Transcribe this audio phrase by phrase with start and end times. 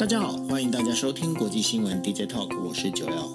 [0.00, 3.28] 大家好，欢迎大家收听国际新闻 DJ Talk，我是九幺。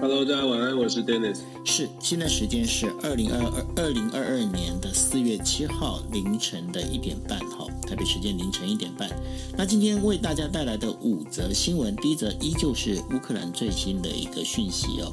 [0.00, 1.40] Hello，大家晚安，我是 Dennis。
[1.66, 9.06] 是，现在时间是二零二二二零二二年的四月七号凌晨的一点半，好，台北时间凌晨一点半。
[9.54, 15.12] 那今天为大家带来的五则新闻，第一则依旧是乌克兰最新的一个讯息哦。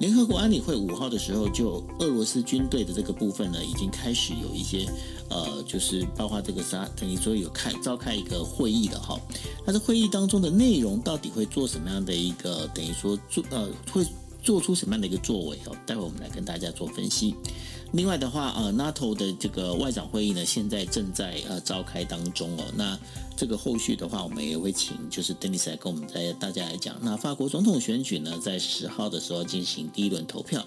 [0.00, 4.88] 联合国安理会五号的时候，就俄罗斯军队的这个部分呢，已经开始有一些
[5.30, 9.18] 呃，就是包括这个啥，等于说有开召开一个会议的哈。
[9.64, 14.04] 那这会议当中的内容到底会做什么样的一个，等于说做呃会
[14.42, 15.76] 做出什么样的一个作为哦？
[15.86, 17.34] 待会我们来跟大家做分析。
[17.92, 22.64] 另外的话，呃，NATO 的这个外长会议呢，现在正在呃召开当中哦。
[22.76, 22.96] 那
[23.36, 26.96] 这个后续的话，我们也会请就是 Dennis 来跟我们在大家来讲。
[27.02, 30.64] 那法国总统选举呢，在十号的时候进行第一轮投票。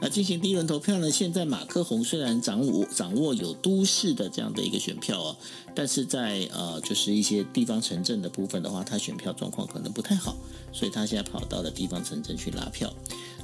[0.00, 5.36] 那进行第一轮投票呢，现在马克宏虽然掌握掌握有都市的这样的一个选票哦，
[5.74, 10.34] 但是在呃就是一些地方城镇的部分的话，他选票状况可能不太好，
[10.72, 12.92] 所以他现在跑到了地方城镇去拉票。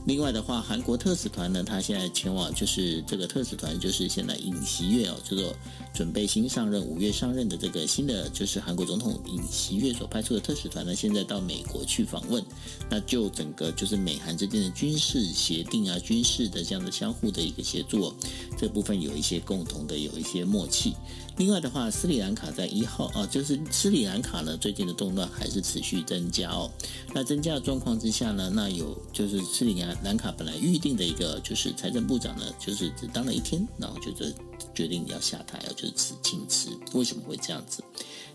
[0.07, 5.53] 另外的话，韩国特使团呢，他现在前往就是这个特使团，就是现在尹锡悦哦，叫做
[5.93, 12.41] 准备新上任五月上任的这个新的就是韩国总统尹锡悦所派出的特使团呢，现在到美国去访问，
[12.89, 18.15] 那就整个就是美韩之间的军事协定啊，军事的这样的相互的一个协作，
[18.57, 20.95] 这部分有一些共同的有一些默契。
[21.37, 26.71] 另外的话，斯里兰卡在一号啊，就是斯里兰卡呢最近的动乱还是持续增加哦。
[27.15, 34.35] 那增加的状况之下呢，那有就是斯里兰兰卡本来预定的一个就是财政部长呢，就是只当了一天，然后就是
[34.75, 36.71] 决定要下台，就是辞请辞。
[36.95, 37.85] 为什么会这样子？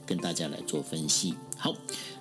[0.06, 1.34] 跟大家来做分析。
[1.56, 1.74] 好，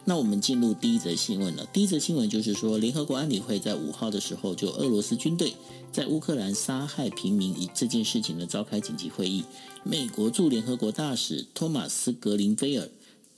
[0.04, 1.66] 那我们进入第一则新闻了。
[1.72, 5.54] 第一则新闻就是说，联合国安理会在五号的时候，就俄罗斯军队
[5.90, 9.44] 在乌克兰杀害平民以这件事情呢召开紧急会议。
[9.82, 12.88] 美国驻联合国大使托马斯·格林菲尔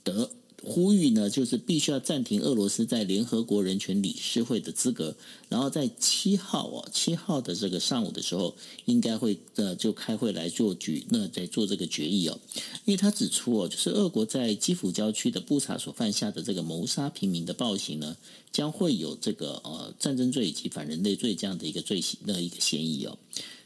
[0.03, 0.29] 德。
[0.65, 5.13] 呼吁呢，就是必须要暂停俄罗斯在联合国人权理事会的资格，
[5.49, 8.55] 然后在七号哦，七号的这个上午的时候，
[8.85, 12.39] 应该会呃就开会来做决，那在做这个决议哦。
[12.85, 18.15] 因为他指出哦，就是俄国在基辅郊区的布查所犯下的这个谋杀平民的暴行呢，
[18.53, 23.17] 将会有这个呃战争罪以及反人类罪这样的一个罪行的一个嫌疑哦。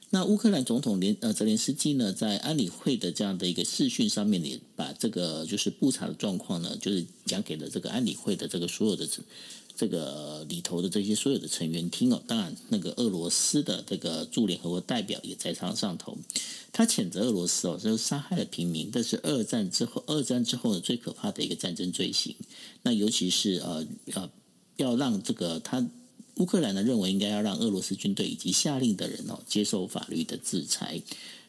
[0.09, 9.05] 那乌克兰总统连呃泽连斯基呢，在安理会的这样的一个视讯上面，也把这个就是布查的状况呢，就是讲给了这个安理会的这个所有的
[9.75, 12.23] 这个里头的这些所有的成员听哦。
[12.25, 16.17] 当然，那个俄罗斯的这个驻联合国代表也在场上头，
[16.71, 22.33] 他谴责俄罗斯哦，就是杀害了平民，这是二战之后二战之后的最可怕的一个战争罪行。
[22.83, 24.29] 那尤其是呃呃，
[24.77, 25.85] 要让这个他。
[26.37, 31.01] 乌克兰呢认为应该要让俄罗斯军队以及下令的人哦接受法律的制裁。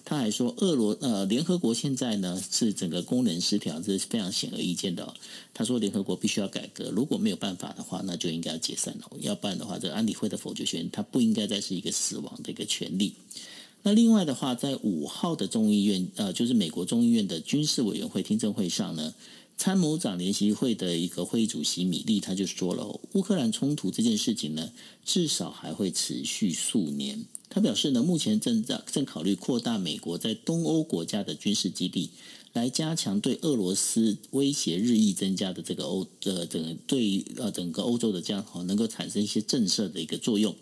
[0.04, 5.12] 他还说，俄罗呃联合国现在呢是整个功能失调，这是非常显而易见的。
[5.53, 9.10] 他说，联合国必须要改革，如果没有办法的话，那就应该要解散了。
[9.21, 13.12] 要不然的话，这安理会的否决权它不应该再是一个死亡的一个权利。
[13.82, 19.12] 那另外的话，在五号的众议院呃，就是美国众议院的军事委员会听证会上呢。
[19.59, 24.71] 参谋长联席会的一个会议主席米利他就说了，乌克兰冲突这件事情呢，
[25.05, 27.25] 至少还会持续数年。
[27.51, 32.11] 他表示呢，目前正在正考虑扩大美国在东欧国家的军事基地，
[32.53, 40.55] 来加强对俄罗斯威胁日益增加的这个欧呃整对呃整个欧洲的这样哈，能够产生一些震慑的一个作用。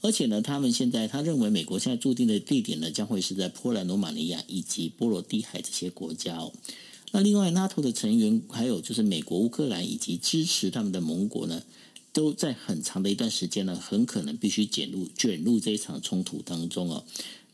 [0.00, 6.54] 而且呢，他们现在他认为美国现在注定的地点呢，将会是在波兰、罗马尼亚以及波罗的海这些国家哦。
[7.12, 11.62] 那另外，NATO 的成员还有就是美国、乌克兰以及支持他们的盟国呢，
[12.12, 17.04] 都在很长的一段时间呢，很可能必须卷入卷入这一场冲突当中哦。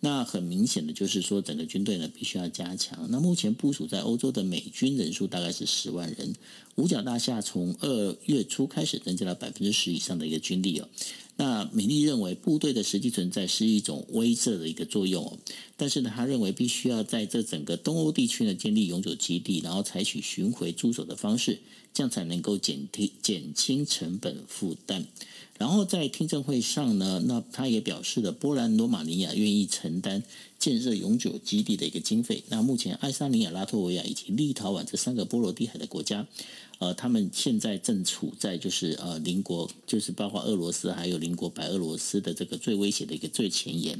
[0.00, 3.06] 那很明显的就是说，整个军队呢必须要加强。
[3.09, 6.34] 那目前部署在欧洲的美军人数大概是十万人，
[6.75, 10.89] 五角大厦从二月初开始增加了百分之十以上的一个军力哦。
[11.39, 15.39] 那米利认为部队的实际存在是一种威慑的一个作用，
[15.77, 21.59] 但是呢，他认为必须要在这整个东欧地区呢建立永久基地，然后采取巡回驻守的方式，
[21.93, 25.07] 这样才能够减低减轻成本负担。
[25.59, 30.23] 然后在听证会上呢，那他也表示了波兰、罗马尼亚愿意承担
[30.59, 32.43] 建设永久基地的一个经费。
[32.49, 36.27] 那目前爱沙尼亚、拉脱维亚以及立陶宛这三个波罗的海的国家。
[36.79, 43.99] 呃，他们现在正处在就是呃邻国，就是包括俄罗斯还有邻国白俄罗斯的这个最危险的一个最前沿。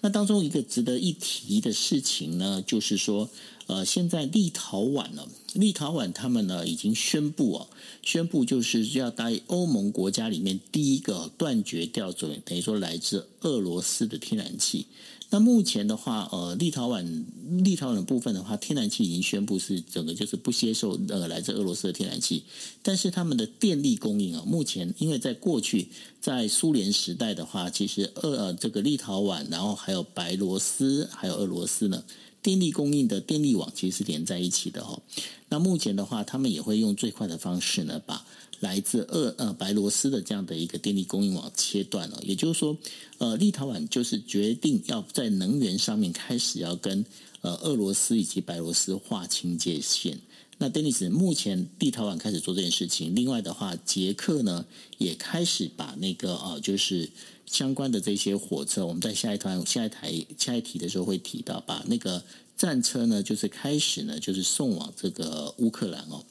[0.00, 3.28] 那当中一个值得一提的事情呢，就是说，
[3.66, 7.68] 呃，现在立陶宛呢，立陶宛他们呢已经宣布哦，
[8.02, 14.86] 宣布就是要答应欧盟国家里面第一个断绝掉，等于说来自俄罗斯的天然气。
[15.30, 17.24] 那目前的话，呃，立陶宛
[17.64, 22.44] 立陶宛的部分的话，天然气已经宣布是整个就是不接受呃来自俄罗斯的天然气，
[22.82, 25.88] 但是他们的电力供应啊，目前因为在过去
[26.20, 32.04] 在苏联时代的话，其实俄呃这个立陶宛，然后还有白罗斯，还有俄罗斯呢。
[32.44, 35.00] 电力供应的电力网其实是连在一起的哦。
[35.48, 38.26] 那目前的话，他们也会用最快的方式呢，把
[38.60, 42.20] 来自俄呃白罗斯的这样的一个电力供应网切断了。
[42.22, 42.76] 也就是说，
[43.16, 47.04] 呃，立陶宛就是决定要在能源上面开始要跟
[47.40, 50.18] 呃俄罗斯以及白罗斯划清界限。
[50.58, 54.66] 那 Denis，目前立陶宛开始做这件事情，另外的话，捷克呢
[54.98, 57.08] 也开始把那个呃就是。
[57.46, 62.24] 相关的这些火车，我们在下一团、下一台、下一题的时候会提到，把那个
[62.56, 66.24] 战车呢，就是开始呢，就是送往这个乌克兰哦。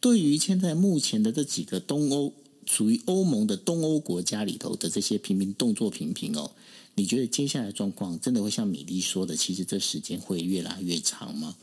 [0.00, 2.32] 对于现在目前的这几个东欧
[2.66, 6.50] 属于欧盟的东欧国家里头的这些平民动作频频哦，
[6.94, 11.56] 你觉得接下来状况真的会像米莉说的，其实这时间会越来越长吗？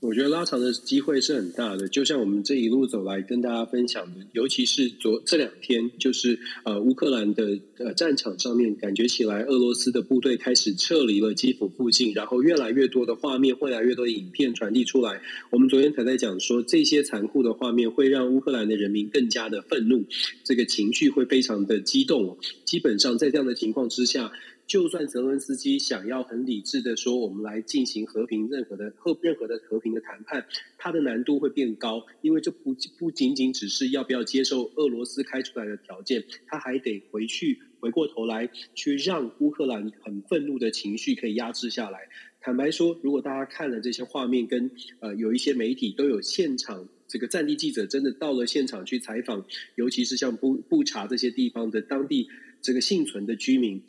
[0.00, 15.20] 我觉得拉长的机会是很大的，就像我们这一路走来跟大家分享的，尤其是昨这两天，就是呃乌克兰的呃战场上面，感觉起来俄罗斯的部队开始撤离了基辅附近，然后越来越多的画面，越来越多的影片传递出来。
[15.50, 20.04] 我们昨天才在讲说，这些残酷的画面会让乌克兰的人民更加的愤怒，
[20.44, 22.38] 这个情绪会非常的激动。
[22.64, 24.30] 基本上在这样的情况之下。
[24.68, 42.00] 就算泽伦斯基想要很理智的说，我们来进行和平任何的和任何的和平的谈判，它的难度会变高，因为这不不仅仅只是要不要接受俄罗斯开出来的条件，他还得回去回过头来去让乌克兰很愤怒的情绪可以压制下来。
[42.42, 44.70] 坦白说，如果大家看了这些画面，跟
[45.00, 52.28] 呃有一些媒体都有现场这个战地记者真的到了现场去采访，尤其是像布布查这些地方的当地
[52.60, 53.82] 这个幸存的居民。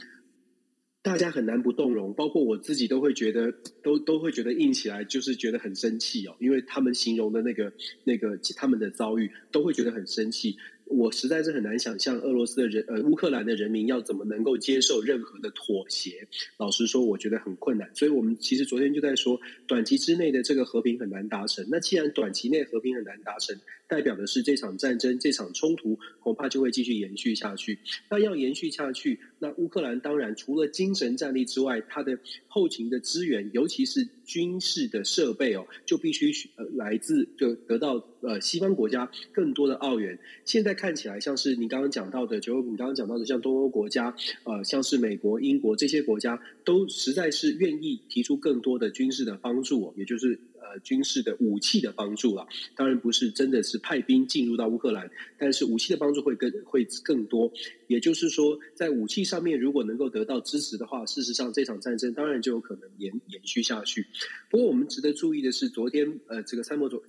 [1.01, 7.72] 大家很难不动容，包括我自己都会觉得， 都都会觉得硬起来，就是觉得很生气哦，因为他们形容的那个
[8.04, 10.57] 那个他们的遭遇，都会觉得很生气。
[10.86, 16.28] 我实在是很难想象俄罗斯的人，呃，乌克兰的人民要怎么能够接受任何的妥协。
[16.57, 17.90] 老实说，我觉得很困难。
[17.96, 21.66] 所以我们其实昨天就在说，短期之内的这个和平很难达成。
[21.69, 23.56] 那既然短期内和平很难达成，
[23.89, 27.80] 代表的是这场战争、这场冲突恐怕就会继续延续下去。
[28.09, 40.18] 那要延续下去，那乌克兰当然除了精神战力之外，它的后勤的资源，尤其是军事的设备哦，就必须呃来自就得到呃西方国家更多的奥援。
[40.45, 40.69] 现在。
[40.69, 52.47] 看起来像是你刚刚讲到的，就你刚刚讲到的，像东欧国家，呃，像是美国、英国这些国家，都实在是愿意提出更多的军事的帮助，也就是呃军事的武器的帮助了。
[52.75, 57.51] 当然不是真的是派兵进入到乌克兰，但是武器的帮助会更会更多。
[57.88, 64.06] 也就是说，在武器上面如果能够得到支持的话，事实上这场战争当然就有可能延延续下去。
[64.50, 67.01] 不过我们值得注意的是，昨天呃这个参谋总。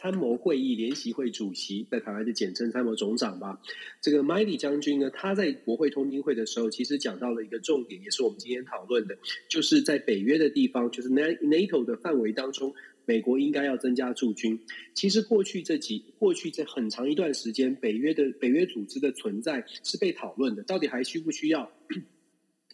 [0.00, 3.60] 参谋会议联席会主席，在台湾就简称参谋总长吧。
[4.00, 9.18] 这个 Milley 将军呢，他在国会通听会的时候，其实讲到了一个重点，也是我们今天讨论的，
[9.48, 12.72] 就是在北约的地方，就是 NATO 的范围当中，
[13.06, 14.60] 美国应该要增加驻军。
[14.94, 21.68] 其实过去这几过去这很长一段时间，北约的北约组织的存在是被讨论的，到底还需不需要？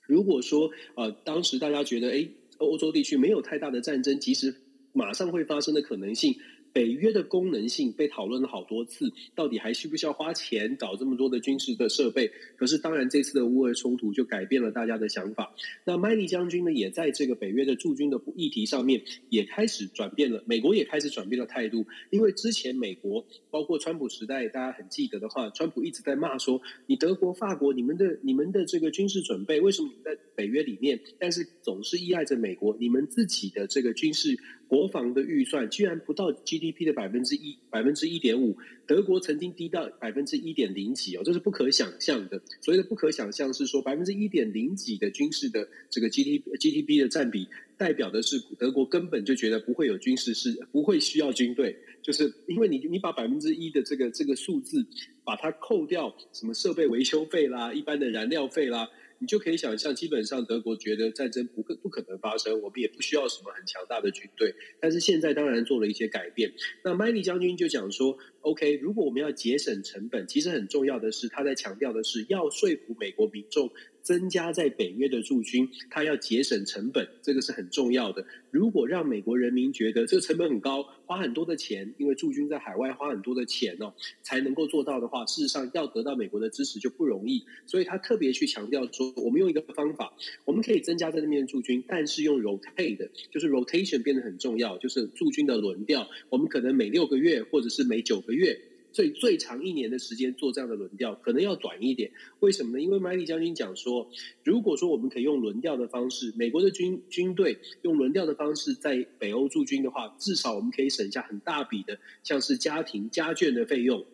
[0.07, 2.29] 如果说呃，当时大家觉得，哎，
[2.59, 4.55] 欧洲地区没有太大的战争，其实
[4.93, 6.37] 马上会发生的可能性。
[6.75, 12.29] 北约的功能性被讨论了好多次，到底还需不需要花钱搞这么多的军事的设备？
[12.57, 15.55] 可是当然，这次的乌俄冲突就改变了大家的想法。
[15.85, 21.87] 那麦利将军呢，也在这个北约的驻军的议题上面也开始转变了，美国也开始转变了态度。
[22.11, 32.77] 因为之前美国包括川普时代，大家很记得的话，川普一直在骂说：“你德国、法国，你们的你们的这个军事准备，为什么你们在北约里面，但是总是依赖着美国？
[32.81, 38.57] 你们自己的这个军事。”国防的预算居然不到 GDP 的百分之一，百分之一点五。
[38.87, 42.41] 德国曾经低到百分之一点零几哦，这是不可想象的。
[42.61, 54.87] 所谓的不可想象是说百分之一点零几的军事的这个 GDP GDP 的占比，代表的是德国根本就觉得不会有军事是不会需要军队，就是因为你你把百分之一的这个这个数字
[55.25, 58.89] 把它扣掉，什么设备维修费啦，一般的燃料费啦。
[59.19, 64.55] 你就可以想象，基本上德国觉得战争不可不可能发生，我们也不需要什么很强大的军队。
[64.81, 66.53] 但是现在当然做了一些改变。
[66.83, 73.71] 那麦利将军就讲说：“OK，如果我们要节省成本，其实很重要的是他在强调的是要说服美国民众
[74.03, 78.25] 增加在北约的驻军，他要节省成本，这个是很重要的。
[78.51, 87.43] 如果让美国人民觉得这个成本很高，花很多的钱，因为驻军在海外花很多的钱哦，才能够做到的话，事实上要得到美国的支持就不容易。
[87.67, 90.13] 所以他特别去强调说，我们用一个方法，
[90.45, 98.61] 我们可以增加在那边驻军，但是用 rotate，就是 rotation 变得很重要，就是驻军的轮调，我们可能每六个月或者是每九个月。
[98.93, 102.13] 所以最长一年的时间做这样的轮调，可能要短一点。
[102.39, 102.81] 为什么呢？
[102.81, 104.09] 因为麦利将军讲说，
[104.45, 114.07] 如果说我们可以用轮调的方式，美国的军军队用轮调的方式在北欧驻军的话，至少我们可以省下很大笔的，像是家庭家眷的费用、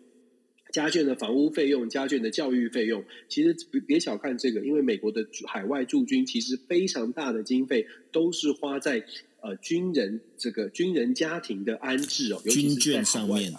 [0.73, 3.05] 家眷的房屋费用、家眷的教育费用。
[3.29, 3.55] 其实
[3.87, 9.05] 别小看这个，因为美国的海外驻军其实非常大的经费都是花在
[9.43, 13.53] 呃军人这个军人家庭的安置哦，军眷上面。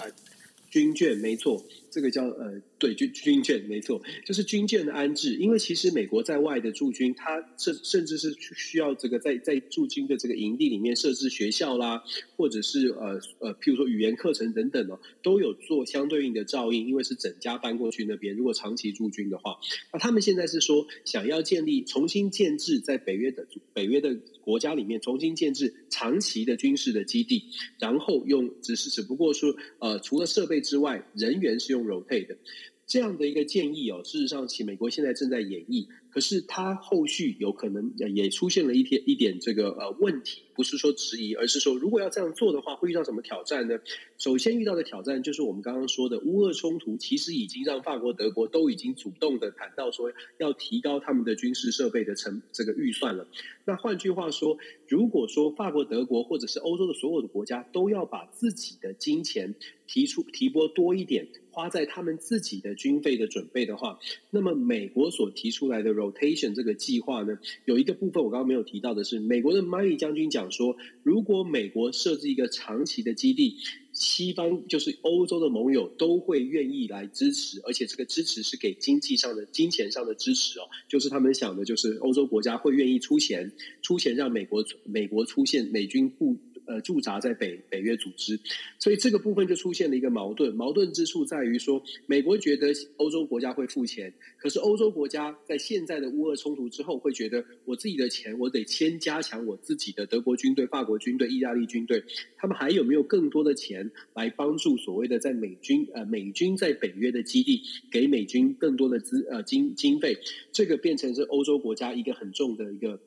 [0.72, 2.60] 军眷没错，这个叫呃。
[2.82, 5.36] 对，军军舰没错，就是军舰的安置。
[5.36, 12.02] 因为其实美国在外的驻军，他甚甚至是需要这个在在驻军的这个营地里面设置学校啦，
[12.36, 16.88] 或者是呃呃，譬如说语言课程等等哦，都有做相对应的照应。
[16.88, 19.58] 因为是整家搬过去那边，如果长期驻军的话，
[19.94, 27.44] 那他们现在是说想要建立重新建制在北约的北约的国家里面重新建制长期的军事的基地，
[27.78, 32.38] 然后用只是只不过说呃，除了设备之外，人员是用 rotate。
[32.86, 35.88] 这样的一个建议哦，事实上，其美国现在正在演绎。
[36.12, 43.80] 可是它后续有可能也出现了一点一点这个呃问题，不是说质疑，而是说如果要这样做的话，会遇到什么挑战呢？
[44.18, 53.26] 首先遇到的挑战就是我们刚刚说的乌俄冲突，其实已经让法国、德国都已经主动的谈到说要提高他们的军事设备的成这个预算了。
[53.64, 54.58] 那换句话说，
[54.90, 59.56] 如果说法国、德国或者是欧洲的所有的国家都要把自己的金钱
[59.88, 63.98] 提出提拨多一点，花在他们自己的军费的准备的话，
[64.30, 66.01] 那么美国所提出来的。
[66.02, 73.58] Rotation 这个计划呢，有一个部分我刚刚没有提到的是，美国的 Money 将军讲说，如果美国设置一个长期的基地，
[73.94, 86.38] 西方就是欧洲的盟友都会愿意来支持，而且这个支持是给经济上的、金钱上的支持哦，就是他们想的，就是欧洲国家会愿意出钱，出钱让美国美国出现美军部。
[86.66, 88.40] 呃，驻扎在北北约组织，
[88.80, 90.54] 所以这个部分就出现了一个矛盾。
[90.56, 102.04] 矛盾之处在于说，美国觉得欧洲国家会付钱，可是欧洲国家在现在的乌俄冲突之后，会觉得我自己的钱，我得先加强我自己的德国军队、法国军队、意大利军队，
[102.38, 110.18] 他们还有没有更多的钱来帮助所谓的在美军呃美军在北约的基地，给美军更多的资呃经经费？
[110.52, 113.00] 这个变成是欧洲国家一个很重的一个。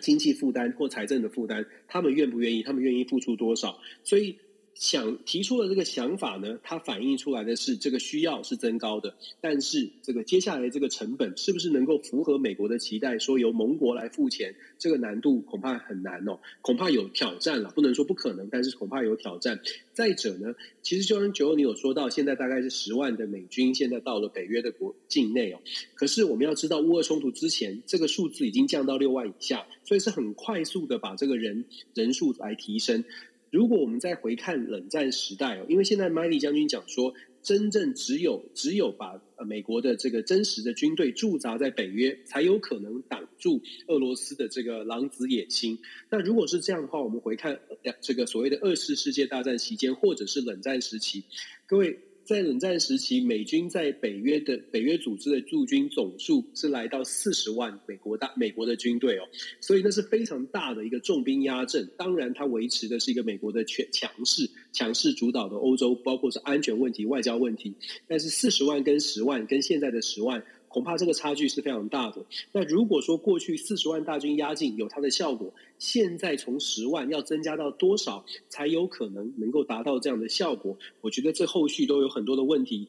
[0.00, 2.62] 经济负担或财政的负担，他们愿不愿意？
[2.62, 3.78] 他们愿意付出多少？
[4.04, 4.38] 所以
[4.82, 13.16] 想提出的这个想法呢，它反映出来的是这个需要是增高的，但是这个接下来这个成本是不是能够符合美国的期待？
[13.16, 17.70] 说由盟国来付钱，这个难度恐怕很难哦，恐怕有挑战了。
[17.70, 19.60] 不能说不可能，但是恐怕有挑战。
[19.92, 25.60] 再者呢，其实就像九欧你有说到，现在大概是十万的美军现在到了北约的国境内哦。
[25.94, 33.04] 可是我们要知道，乌俄冲突之前，这个数字已经降到六万以下，所以是很快速的把这个人人数来提升。
[33.52, 45.78] 如果我们再回看冷战时代哦，因为现在麦利将军讲说，真正只有只有把呃美国的这个真实的军队驻扎在北约，才有可能挡住俄罗斯的这个狼子野心。
[46.10, 47.60] 那如果是这样的话，我们回看
[48.00, 51.24] 这个所谓的二次世界大战期间，或者是冷战时期，
[51.66, 51.98] 各位。
[52.24, 59.22] 在冷战时期，美军在北约的北约组织的驻军总数是来到四十万美国大美国的军队哦，
[59.60, 61.90] 所以那是非常大的一个重兵压阵。
[61.96, 67.74] 当然，它维持的是一个美国的全强势强势主导的欧洲，包括是安全问题、外交问题。
[68.06, 70.42] 但是四十万跟十万跟现在的十万。
[70.72, 72.24] 恐怕这个差距是非常大的。
[72.50, 80.78] 那如果说过去四十万大军压境有它的效果，现在从十万要增加到多少才有可能能够达到这样的效果？
[81.02, 82.88] 我觉得这后续都有很多的问题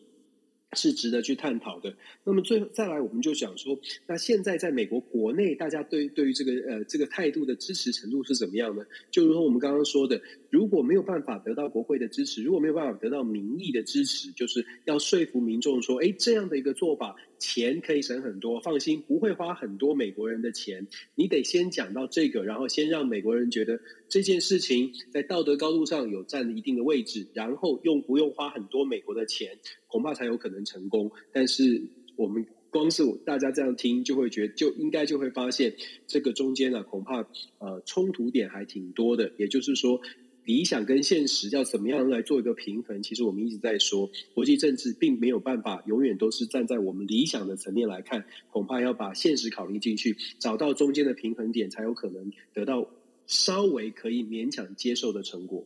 [0.76, 1.94] 是值得去探讨的。
[2.24, 8.84] 那么最后再来，我们就想说，那现在在美国国内，大家对对于这个呃这个态度的支持程度是怎么样呢？
[9.12, 17.16] 就如同我们刚刚说的，如果没有办法得到国会的支持，如果没有办法得到民意的支持，就是要说服民众说，哎，这样的一个做法。
[17.44, 20.88] 钱可以省很多，放心，不会花很多美国人的钱。
[21.14, 31.12] 你得先讲到这个，然后先让美国人觉得这件事情在道德高度上有占了一定的位置，然后用不用花很多美国的钱，恐怕才有可能成功。
[31.34, 31.82] 但是
[32.16, 35.76] 我们光是大家这样听，就会觉得就应该就会发现
[36.08, 39.34] 这个中间呢、啊，恐怕呃冲突点还挺多的。
[39.38, 40.00] 也就是说。
[40.46, 43.02] 理想跟现实要怎么样来做一个平衡？
[43.02, 52.90] 其实我们一直在说，国际政治并没有办法永远都是站在我们理想的层面来看，恐怕要把现实考虑进去，找到中间的平衡点，才有可能得到
[53.26, 55.66] 稍微可以勉强接受的成果。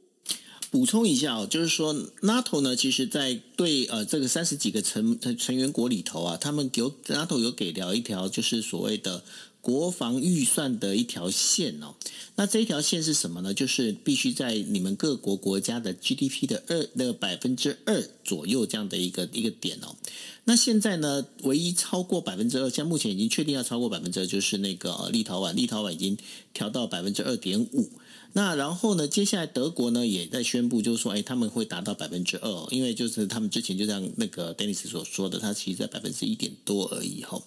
[0.69, 9.24] 补充一下哦，就是说，NATO 呢，其实，在对呃这个三十几个成成员国里头啊，他们有 NATO 有给了一条，就是所谓的。
[9.61, 11.95] 国防预算的一条线哦，
[12.35, 13.53] 那这一条线是什么呢？
[13.53, 19.95] 就是必须在你们各国国家的 GDP 的二的百分之二左右这样的一个一个点哦。
[20.45, 26.17] 那现在呢，唯一超过百分之二，像目前已经确定要超过百分之二，就是那个立陶宛，立陶宛已经
[26.53, 27.89] 调到百分之二点五。
[28.38, 37.44] 那然后呢，接下来德国呢也在宣布，就是说，哎，他们会达到百分之二，因为就是他们之前就像那个 Dennis 所说的，他其实在百分之一点多而已吼。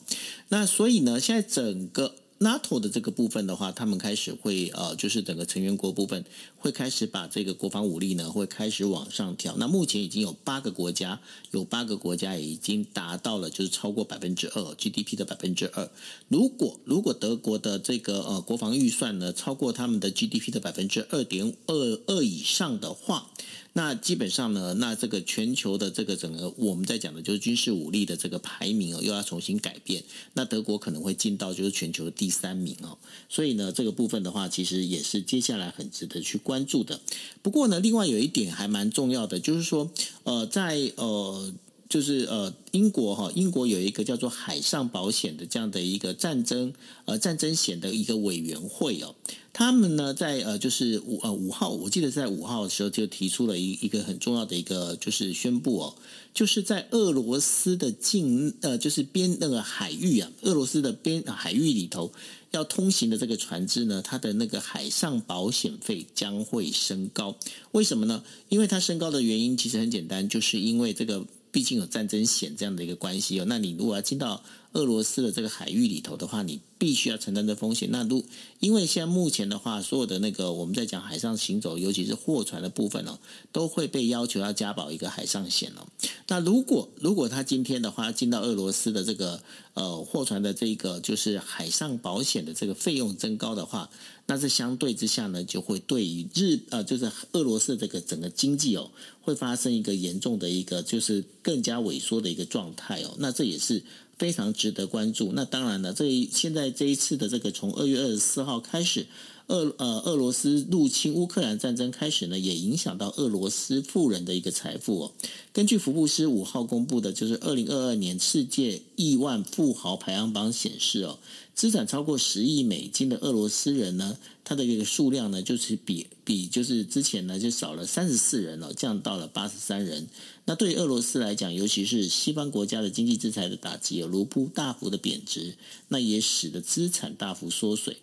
[0.49, 2.17] 那所以呢，现在整个。
[2.41, 6.25] NATO 的这个部分的话，他们开始会呃，就是整个成员国部分
[6.57, 9.55] 会开始把这个国防武力呢，会开始往上调。
[9.59, 11.21] 那目前已经有八个国家，
[11.51, 15.91] 有八个国家已经达到了，就是超过百分之二 GDP 的百分之二。
[16.29, 23.31] 如果如果德国的这个呃国防预算呢，超过他们的 GDP 的百分之二点二二以上的话，
[23.73, 30.03] 那基本上呢，那这个全球的这个整个我们在讲的就是军事武力的这个排名哦，又要重新改变。
[30.35, 32.99] 那德国可能会进到就是全球的第三名哦。
[33.29, 37.01] 所以呢，这个部分的话，其实也是接下来很值得去关注的。
[37.43, 39.91] 不过呢，另外有一点还蛮重要的，就是说，
[40.25, 41.53] 呃，在呃。
[41.91, 46.73] 就是呃，英国哈，英国有一个叫做海上保险的这样的一个战争
[47.05, 49.17] 呃战争险的一个委员会哦，
[49.53, 55.95] 他们呢在呃就是五呃五号，我记得在五号的时候就提出了一一个很重要的一个就是宣布哦，
[56.33, 62.13] 就是在俄罗斯的境呃就是边那个海域啊，俄罗斯的边海域里头
[62.53, 67.35] 要通行的这个船只呢，它的那个海上保险费将会升高。
[67.73, 68.23] 为什么呢？
[68.49, 71.27] 因为它升高的原因其实很简单，就是因为这个。
[71.53, 77.89] 毕竟有战争险这样的一个关系哦，那你如果要进到俄罗斯的这个海域里头的话，你必须要承担的风险。
[77.91, 78.25] 那如
[78.61, 83.19] 因为现在目前的话，所有的那个我们在讲海上行走，尤其是货船的部分哦，
[83.51, 85.87] 都会被要求要加保一个海上险哦。
[86.29, 89.43] 那如果如果他今天的话进到俄罗斯的这个
[89.75, 93.91] 呃货船的这个就是海上保险的这个费用增高的话，
[94.27, 103.17] 那是相对之下呢，就会对于日呃就是俄罗斯这个整个经济哦，会发生一个严重的一个就是更加萎缩的一个状态哦。
[103.19, 103.83] 那这也是。
[104.21, 105.33] 非常值得关注。
[105.33, 109.07] 那当然了，这现在这一次的这个从二月二十四号开始，
[109.51, 115.13] 俄呃俄罗斯入侵乌克兰战争开始呢，也影响到俄罗斯富人的一个财富哦。
[115.53, 121.19] 根据福布斯五号公布的，就是二零二二年世界亿万富豪排行榜显示哦。
[121.53, 130.07] 资产超过十亿美金的俄罗斯人呢，他的一个数量呢，就是比比就是之前呢就少了三十四人了，降到了八十三人。
[130.47, 135.55] 那对于俄罗斯来讲，尤其是西方国家的经济制裁的打击，卢布大幅的贬值，
[135.89, 137.99] 那也使得资产大幅缩水。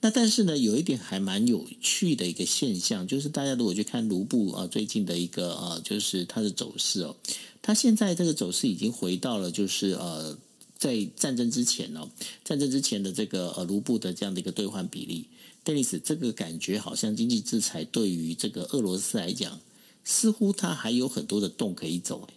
[0.00, 7.16] 那但是呢，有一点还蛮有趣的一个现象，就是大家如果去看卢布啊最近的一个啊，就是它的走势哦，
[7.60, 10.38] 它现在这个走势已经回到了就是呃。
[10.80, 12.08] 在战争之前哦，
[12.42, 15.26] 战争之前的这个呃卢布的这样的一个兑换比例
[15.62, 19.60] ，Dennis，这个感觉好像经济制裁对于这个俄罗斯来讲，
[20.04, 22.34] 似乎它还有很多的洞可以走哎。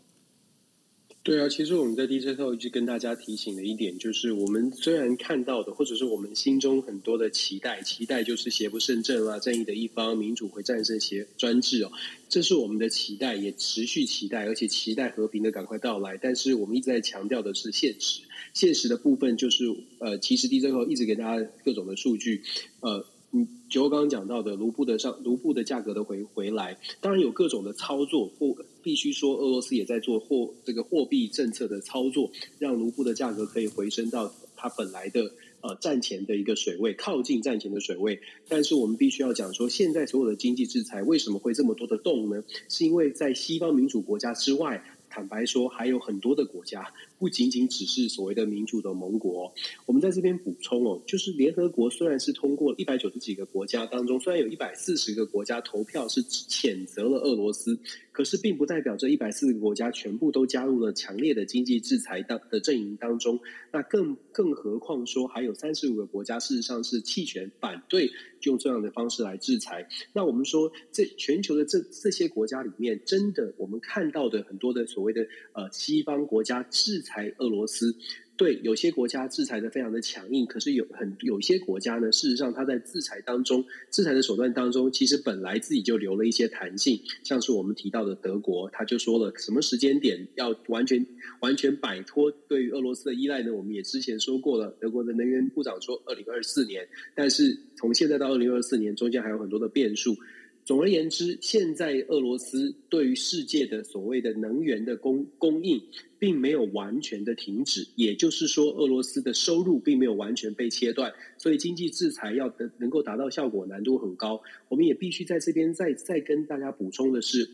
[1.26, 11.92] 对啊，其实我们在 DJ 后一直跟大家提醒的一点，就是我们虽然看到的，或者是我们心中很多的期待，期待就是邪不胜正啊，正义的一方，民主会战胜邪专制哦，
[12.28, 16.18] 这是我们的期待，也持续期待，而且期待和平的赶快到来。
[16.22, 19.64] 但是我们一直在强调的是现实，现实的部分就是
[20.00, 22.44] 呃，其实 DJ 后一直给大家各种的数据，
[22.82, 23.06] 呃。
[23.36, 38.20] 嗯，就我刚刚讲到的卢布的上卢布的价格的回回来，当然有各种的操作，或必须说俄罗斯也在做货这个货币政策的操作，让卢布的价格可以回升到它本来的呃战前的一个水位，靠近战前的水位。
[38.50, 42.44] 但是我们必须要讲说，现在所有的经济制裁为什么会这么多的动呢？
[42.68, 46.94] 是因为在西方民主国家之外，坦白说还有很多的国家。
[47.18, 49.54] 不仅仅只是所谓的民主的盟国，
[49.86, 57.80] 我们在这边补充哦，就是联合国虽然是通过一百九十几个国家当中，虽然有一百四十个国家投票是谴责了俄罗斯，
[58.12, 63.40] 可是并不代表这一百四十个国家全部都加入了强烈的经济制裁当的阵营当中。
[63.72, 69.88] 那更更何况说，还有三十五个国家事实上是弃权反对用这样的方式来制裁。
[70.12, 77.13] 那我们说，这全球的这这些国家里面，真的我们看到的很多的所谓的呃西方国家制裁。
[77.14, 77.96] 裁俄罗斯
[78.36, 91.06] 对，有些国家制裁的非常的强硬，可是有很有些国家呢，事实上它在制裁当中，制裁的手段当中，其实本来自己就留了一些弹性，像是我们提到的德国，他就说了什么时间点要完全
[91.42, 93.54] 完全摆脱对于俄罗斯的依赖呢？
[93.54, 100.18] 我们也之前说过了，德国的能源部长说二零二四年，但是从现在到二零二四年中间还有很多的变数。
[100.66, 105.82] 总而言之，现在俄罗斯对于世界的所谓的能源的供供应，
[106.18, 114.42] 并没有完全的停止，也就是说，俄罗斯的收入并没有完全被切断，所以经济制裁要能能够达到效果，难度很高。
[114.70, 117.50] 我们也必须在这边再再跟大家补充的是，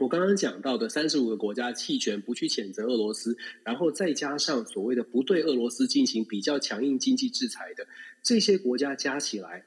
[0.00, 7.86] 我刚刚讲到的三十五个国家弃权不去谴责俄罗斯，然后再加上所谓的不对俄罗斯进行比较强硬经济制裁的
[8.22, 9.66] 这些国家加起来。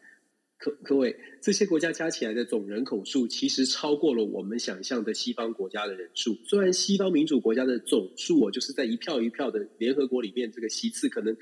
[0.63, 6.37] 各各位，这些国家加起来的总人口数，其实超过了我们想象的西方国家的人数。
[6.45, 11.35] 虽然西方民主国家的总数，我就是在一票一票的联合国里面，这个席次可能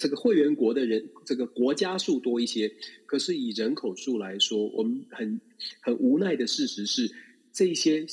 [0.00, 2.68] 这个会员国的人，这个国家数多一些。
[3.06, 5.40] 可是以人口数来说，我们很
[5.80, 7.08] 很无奈的事实是，
[7.52, 8.04] 这些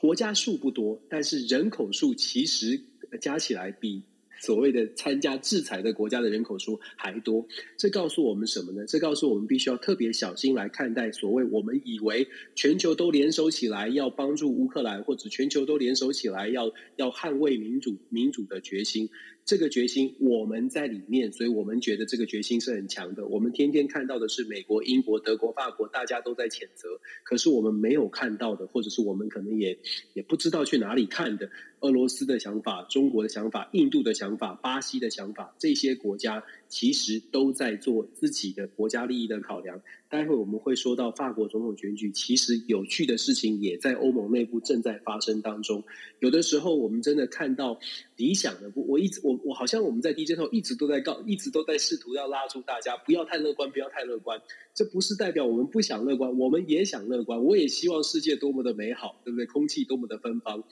[0.00, 2.80] 国家数不多，但是人口数其实
[3.20, 4.02] 加起来比。
[4.44, 7.46] 所谓的参加制裁的国家的人口数还多，
[7.78, 8.84] 这告诉我们什么呢？
[8.86, 19.08] 这告诉我们必须要特别小心来看待所谓我们以为全球都联手起来要帮助乌克兰，或者全球都联手起来要要捍卫民主民主的决心。
[19.44, 23.26] 这个决心我们在里面，所以我们觉得这个决心是很强的。
[23.26, 29.78] 我们天天看到的是美国、英国、德国、法国，大家都在谴责，可是我们没有看到的，或者是我们可能也
[30.14, 39.80] 也不知道去哪里看的，俄罗斯的想法、中国的想法、印度的想法、巴西的想法，这些国家其实都在做自己的国家利益的考量。
[40.08, 45.82] 待会我们会说到法国总统选举，其实有趣的事情也在欧盟内部正在发生当中。
[46.20, 47.80] 有的时候我们真的看到
[48.16, 54.40] 理想的，我一直我我好像我们在 DJ 后一直都在告，一直都在试图要拉住大家不要太乐观，不要太乐观。
[54.72, 57.42] 这不是代表我们不想乐观，我们也想乐观。
[57.42, 59.46] 我也希望世界多么的美好，对不对？
[59.46, 60.62] 空气多么的芬芳。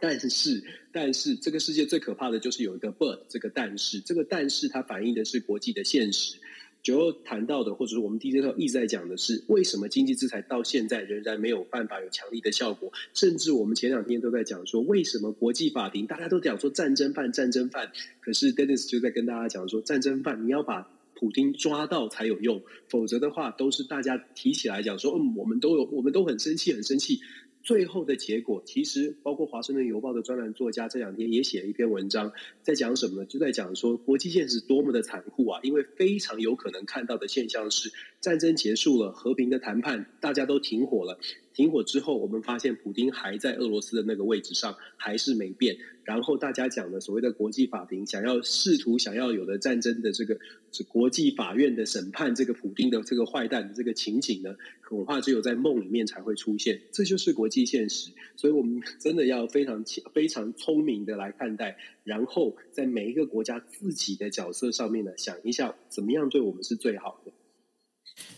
[0.00, 6.36] 但是，但是这个世界最可怕的就是有一个 but，这个但是，这个但是它反映的是国际的现实。
[6.80, 12.90] 就后谈到的，或者是我们 DJ 头一直在讲的是，为什么经济制裁到现在仍然没有办法有强力的效果？
[13.12, 27.20] 甚至我们前两天都在讲说，为什么国际法庭大家都讲说战争犯、战争犯，可是 Dennis 就在跟大家讲说，战争犯你要把普丁抓到才有用，否则的话都是大家提起来讲说，嗯，我们都有，我们都很生气，很生气。
[27.68, 33.26] 最后的结果，其实包括《华盛顿邮报》的专栏作家这两天也写了一篇文章，在讲什么呢？
[33.26, 35.60] 就在讲说国际现实多么的残酷啊！
[35.62, 41.18] 因为非常有可能看到的现象是，战争结束了，和平的谈判，大家都停火了。
[41.58, 45.76] 停火之后，我们发现普丁还在俄罗斯的那个位置上，还是没变。
[46.04, 50.38] 然后大家讲的所谓的国际法庭，想要试图想要有的战争的这个
[50.86, 54.54] 国际法院的审判，这个普丁的这个坏蛋的这个情景呢，
[54.86, 56.80] 恐怕只有在梦里面才会出现。
[56.92, 67.32] 这就是国际现实，所以我们真的要非常非常聪明的来看待，然后在每一个国家自己的角色上面呢，想一下怎么样对我们是最好的。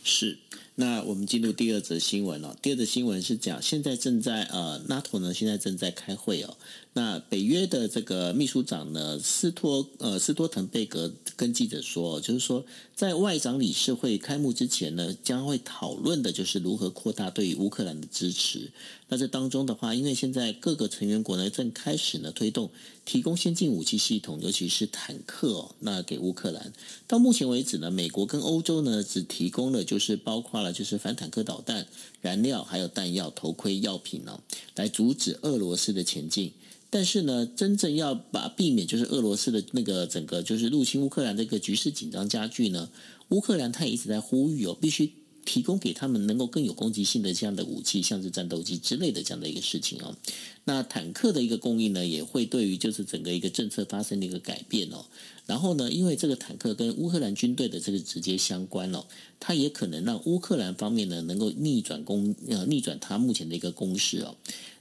[0.03, 0.39] 是。
[0.81, 2.57] 那我们进入第二则新闻了。
[2.63, 6.57] 第二则新闻是讲，现在正在呃，NATO 呢现在正在开会哦。
[6.95, 12.65] 那北约的这个秘书长呢，斯托呃斯托滕贝格跟记者说，就是说
[12.97, 18.73] 在外长理事会开幕之前呢，将会讨论的就是如何扩大对于乌克兰的支持。
[19.09, 22.71] 那这当中的话，因为现在各个成员国呢正开始呢推动
[23.05, 26.73] 提供先进武器系统，尤其是坦克哦，那给乌克兰。
[27.07, 31.87] 到目前为止呢，美国跟欧洲呢只提供了就是包括了就是反坦克导弹、
[32.21, 34.41] 燃料、还有弹药、头盔、药品呢，
[34.75, 36.53] 来阻止俄罗斯的前进。
[36.93, 42.91] 但是呢，真正要把避免就是俄罗斯的那个整个就是入侵乌克兰这个局势紧张加剧呢，
[43.29, 45.13] 乌克兰他也一直在呼吁哦，必须
[45.45, 50.17] 提供给他们能够更有攻击性的这样的武器，像是战斗机之类的这样的一个事情哦。
[50.65, 55.07] 那坦克的一个供应呢，也会对于就是整个一个政策发生的一个改变哦。
[55.51, 59.05] 然后呢，因为这个坦克跟乌克兰军队的这个直接相关哦，
[59.41, 64.37] 它也可能让乌克兰方面呢能够逆转攻呃逆转它目前的一个攻势哦。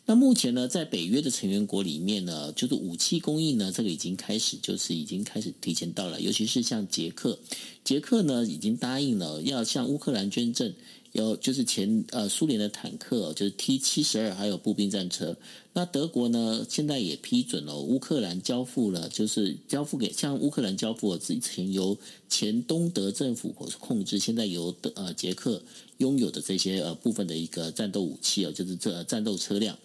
[0.05, 6.21] 那目前呢，在北约的成员国里面呢，就是武器供应呢，这个已经开始，就是已经开始提前到了。
[6.21, 7.39] 尤其是像捷克，
[7.83, 10.71] 捷克呢已经答应了要向乌克兰捐赠，
[11.13, 15.35] 有就是前呃苏联的坦克，就是 T 七十二，还有步兵战车。
[15.73, 25.61] 那德国呢，现在也批准了乌克兰交付了，就是交付给向乌克兰交付了之前由前东德政府控制，现在由德呃捷克
[25.97, 29.77] 拥有的这些呃部分的一个战斗武器哦，就是这战斗车辆。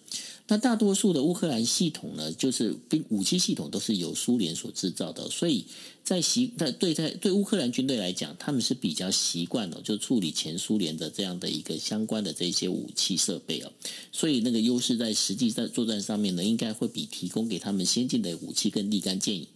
[0.47, 5.65] 那大多数的乌克兰系统呢，就是兵武器系统都是由苏联所制造的，所以
[6.03, 13.71] 在习在对在对乌克兰军队来讲，他们是比较习惯的，就处理前苏联的这样的一个相关的这些武器设备哦，
[14.11, 19.47] 所以那个优势在实际在作战上面呢，应该会比提供给他们先进的武器更立竿见影。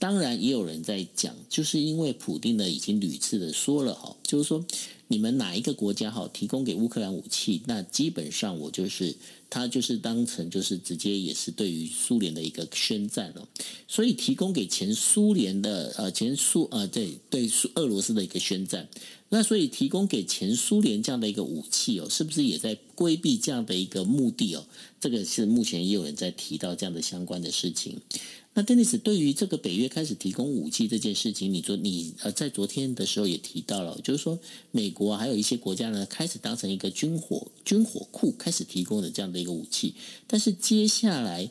[0.00, 4.64] 当然，也有人在讲，就是因为普定呢已经屡次的说了哈，就是说
[5.06, 9.16] 你们哪一个国家哈提供给乌克兰武器，那基本上我就是
[9.50, 13.48] 他就是当成就是直接也是对于苏联的一个宣战了，
[13.86, 18.88] 所以提供给前苏联的呃前苏呃对对俄罗斯的一个宣战，
[19.30, 24.66] 那所以提供给前苏联这样的一个武器哦，是不是也在规避这样的一个目的哦？
[25.00, 28.00] 这个是目前也有人在提到这样的相关的事情。
[28.58, 34.36] 那 Dennis 对于这个北约开始提供武器这件事情，你昨你呃在昨天的时候也提到了，就是说
[34.72, 39.94] 美国还有一些国家呢开始当成一个军火军火库开始提供的这样的一个武器，
[40.26, 41.48] 但是接下来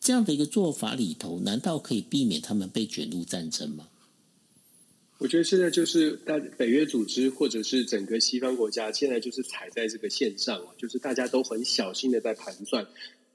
[0.00, 3.86] 这样的一个做法里头，难道可以避免他们被卷入战争吗？
[5.18, 12.84] 我觉得现在就是大北约组织或者是整个西方国家，现在就是踩在这个线上啊，就是大家都很小心的在盘算。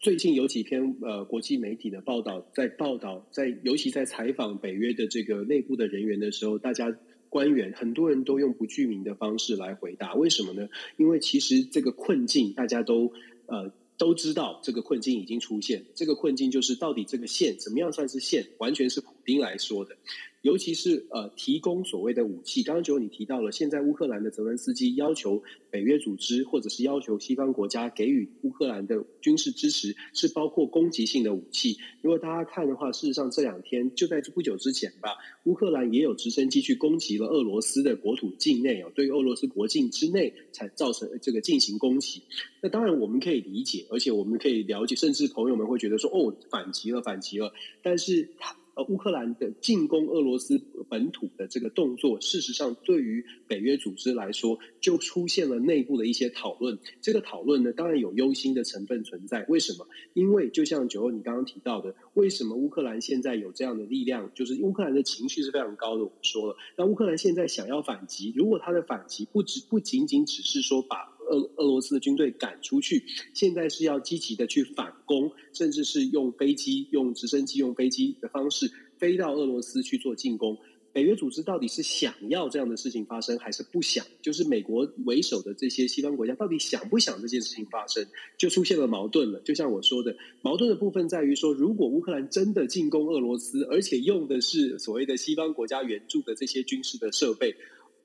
[0.03, 6.93] 最近有几篇呃国际媒体的报道，在报道在尤其在采访北约的这个内部的人员的时候，大家
[7.29, 10.13] 官员很多人都用不具名的方式来回答。
[10.13, 10.67] 为什么呢？
[10.97, 13.13] 因为其实这个困境大家都
[13.45, 15.85] 呃都知道，这个困境已经出现。
[15.95, 18.45] 这个困境就是到底这个线怎么样算是线？
[18.57, 19.95] 完全是普丁来说的。
[20.43, 22.63] 尤其是呃，提供所谓的武器。
[22.63, 31.77] 刚刚就你提到了，现在乌克兰的泽连斯基要求北约组织，或者是要求西方国家给予乌克兰的军事支持，是包括攻击性的武器。
[32.01, 35.11] 如果大家看的话，事实上这两天就在不久之前吧，
[35.45, 42.21] 乌克兰也有直升机去攻击了俄罗斯的国土境内哦，对于俄罗斯国境之内才造成这个进行攻击。
[42.61, 47.53] 那当然我们可以理解，而且我们可以了解，甚至朋友们会觉得说，哦，反击了，反击了。
[47.81, 48.53] 但是他。
[48.75, 56.77] 而乌克兰的进攻俄罗斯本土的这个动作，事实上对于北约组织来说，就出现了内部的一些讨论。
[57.01, 59.45] 这个讨论呢，当然有忧心的成分存在。
[59.47, 59.87] 为什么？
[60.13, 64.31] 因为就像九欧你刚刚提到的，为什么乌克兰现在有这样的力量？
[64.33, 66.03] 就是乌克兰的情绪是非常高的。
[66.03, 71.12] 我们说了，那乌克兰现在想要反击，如果他的反击不只不仅仅只是说把。
[71.29, 80.57] 俄俄罗斯的军队赶出去，现在是要积极的去反攻，甚至是用飞机、用直升机、用飞机的方式飞到俄罗斯去做进攻。
[80.91, 84.05] 北约组织到底是想要这样的事情发生，还是不想？
[84.21, 88.05] 就是美国为首的这些西方国家到底想不想这件事情发生，
[88.37, 89.39] 就出现了矛盾了。
[89.39, 97.55] 就像我说的，矛盾的部分在于说，如果乌克兰真的进攻俄罗斯，而且用的是所谓的西方国家援助的这些军事的设备，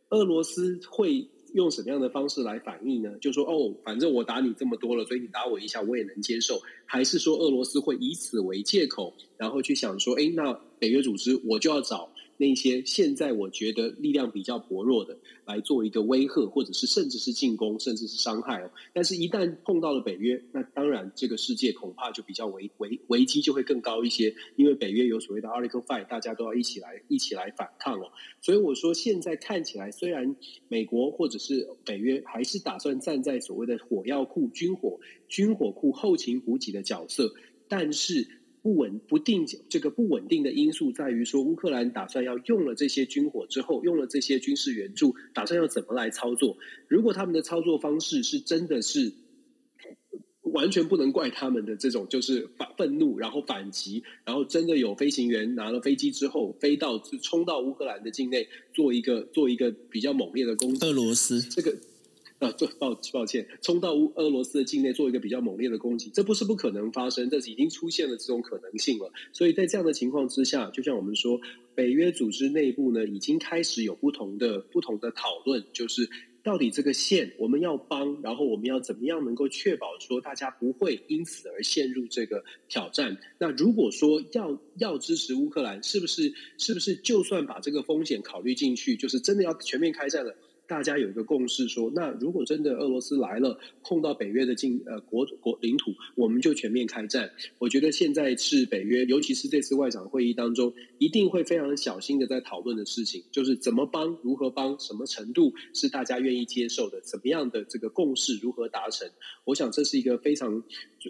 [0.09, 1.28] 俄罗斯会。
[1.55, 3.11] 用什么样的方式来反应呢？
[3.21, 6.61] 就说哦，反正我打你这么多了，所以你打我一下我也能接受。
[6.85, 12.11] 还是说俄罗斯会以此为借口，然后去想说，哎，那北约组织我就要找。
[12.38, 18.70] 那些现在我觉得力量比较薄弱的，来做一个威吓，或者是甚至是进攻，甚至是伤害哦。
[18.94, 28.12] 但是，一旦碰到了北约，那当然这个世界恐怕就比较危危危机就会更高一些，因为北约有所谓的 Article Five，大家都要一起来一起来反抗哦。
[28.40, 30.37] 所以我说，现在看起来，虽然
[30.68, 37.35] 美国或者是北约还是打算站在所谓的火药库、军火、军火库后勤补给的角色，
[37.66, 38.38] 但是。
[38.68, 46.59] 不稳不定，这个不稳定的因素在于说，乌克兰打算要用了这些军火之后，用了这些军事援助，打算要怎么来操作？
[46.87, 49.14] 如果他们的操作方式是真的是
[50.42, 60.87] 完全不能怪他们的这种，就是反愤怒，然后反击，然后真的有飞行员拿了飞机之后飞到冲到乌克兰的境内，做一个做一个比较猛烈的攻击。
[60.87, 61.74] 俄罗斯这个。
[62.38, 69.11] 啊，对，抱抱歉，冲到乌俄罗斯的境内做一个比较猛烈的攻击，这不是不可能发生，这是已经出现了这种可能性了。
[69.33, 71.40] 所以在这样的情况之下，就像我们说，
[71.74, 76.09] 北约组织内部呢，已经开始有不同的不同的讨论，就是
[76.44, 83.16] 到底这个线我们要帮，然后我们要怎么样能够确保说大家不会因此而陷入这个挑战？
[83.38, 90.33] 那如果说要要支持乌克兰，是不是是不是就算把这个风险考虑进去，就是真的要全面开战了？
[90.68, 97.31] 大家有一个共识说，那如果真的俄罗斯来了，碰到北约的境呃国国领土，我们就全面开战。
[97.59, 109.09] 我觉得现在是北约，尤其是这次外长会议当中，一定会非常小心的在讨论的事情，就是怎么帮，如何帮，什么程度是大家愿意接受的，怎么样的这个共识如何达成。
[109.44, 110.62] 我想这是一个非常，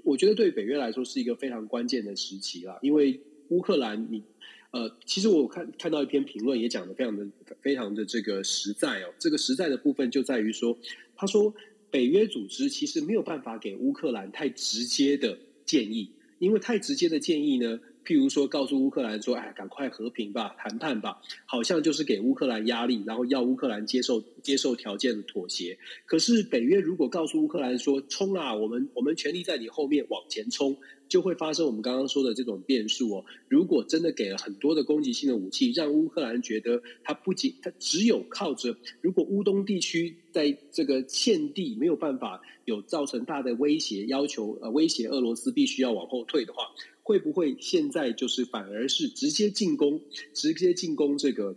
[0.04, 4.22] 我觉得对北约来说是一个非常关键的时期啦，因为乌克兰你。
[4.70, 7.26] 呃，其实我看看到一篇评论，也讲得非常的
[7.62, 9.14] 非常的这个实在哦。
[9.18, 10.78] 这个实在的部分就在于说，
[11.16, 11.54] 他说
[11.90, 17.80] 北约组织其实没有办法给乌克兰太直接的建议，因为太直接的建议呢。
[18.04, 25.78] 譬如说，告诉乌克兰说：“哎，赶快和平吧，谈判吧。”好像就是给乌克兰压力，然后要乌克兰接受接受条件的妥协。
[26.06, 30.74] 可是北约如果告诉乌克兰说：“冲啊，我们我们全力在你后面往前冲。”
[31.08, 33.24] 就会发生我们刚刚说的这种变数哦。
[33.48, 46.62] 如果真的给了很多的攻击性的武器，让乌克兰觉得他不仅他只有靠着，如果乌东地区在这个欠地没有办法有造成大的威胁，要求呃威胁俄罗斯必须要往后退的话。
[47.02, 49.98] 会不会现在就是反而是直接进攻，
[50.34, 51.56] 直接进攻这个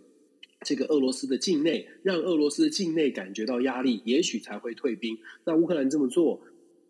[0.63, 5.17] 这个俄罗斯的境内，让俄罗斯的境内感觉到压力，也许才会退兵。
[5.43, 6.39] 那乌克兰这么做，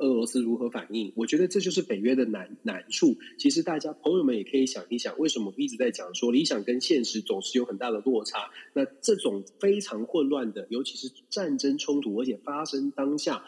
[0.01, 1.13] 俄罗斯如何反应？
[1.15, 3.15] 我觉得这就是北约的难难处。
[3.37, 8.49] 其实大家朋友们也可以想一想，为什么一直在讲说理想跟现实总是有很大的落差？
[8.73, 13.45] 那这种非常混乱的，尤其是战争冲突，而且发生当下。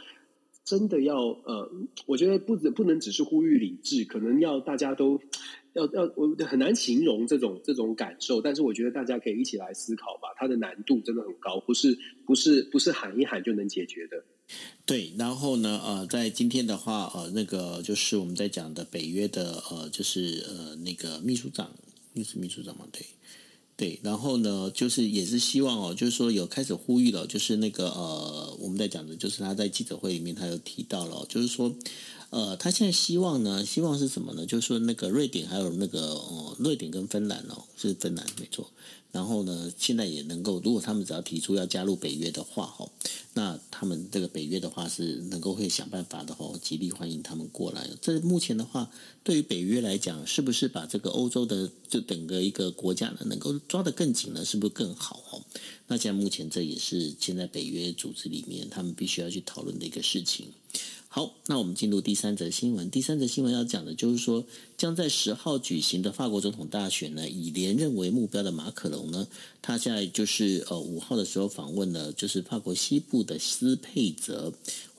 [0.66, 1.70] 真的要呃，
[2.06, 5.20] 我觉得不不能只是呼吁理智，可能要大家都
[5.74, 8.42] 要要，我很难形容这种这种感受。
[8.42, 14.24] 但是我觉得大家可以一起来思考吧，它的难度真的很高，不是不是不是喊一喊就能解决的。
[14.86, 21.72] 对，然后呢，呃，在今天的话，呃，那个就是我们在讲的北约的呃，就是呃那个秘书长，
[22.14, 22.88] 又是秘书长吗？
[22.92, 23.06] 对。
[23.76, 31.74] 对，然后呢，就是也是希望哦，就是说有开始呼吁了，就是那个呃，我们在讲的，就是他在记者会里面他有提到了，就是说，
[32.34, 34.44] 呃，他现在希望呢，希望是什么呢？
[34.44, 38.72] 就是说那个瑞典还有那个呃，瑞典跟芬兰哦，是芬兰没错。
[39.12, 42.90] 然后呢，现在也能够，如果他们只要提出要加入北约的话，哈，
[43.36, 47.88] 那他们这个北约的话是能够会想办法的，哈，极力欢迎他们过来。
[48.02, 48.90] 这目前的话，
[49.24, 54.44] 对于北约来讲，是不是把这个欧洲的就整个一个国家呢，能够抓得更紧呢？
[54.44, 55.18] 是不是更好？
[55.18, 55.40] 哈，
[55.86, 60.48] 那现在目前这也是现在北约组织里面他们必须要去讨论的一个事情。
[61.16, 62.90] 好，那我们进入第三则新闻。
[62.90, 64.44] 第三则新闻要讲的就是说，
[64.76, 69.28] 将在十号举行的法国总统大选呢，以连任为目标的马可龙呢，
[69.62, 74.52] 他现在就是呃五号的时候访问了，就是法国西部的斯佩泽。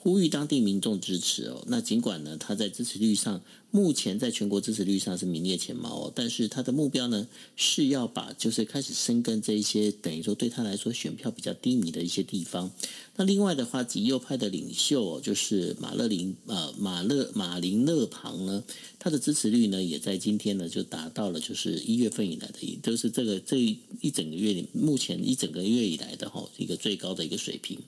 [0.05, 1.64] 呼吁当地民众支持哦。
[1.67, 3.40] 那尽管呢，他在支持率上
[3.71, 12.71] 目前在全国支持率上是名列前茅哦，但是他的目标呢是要把就是开始深耕这一些等于说对他来说选票比较低迷的一些地方。
[13.17, 18.62] 那另外的话，极右派的领袖哦，就是马勒林呃马勒马林勒庞呢，
[18.99, 23.57] 他的支持率呢也在今天呢就达到了就是一月份以来的，也就是这个这
[24.03, 27.79] 一整个月里目前一整个月以来的哈一个最高的一个水平。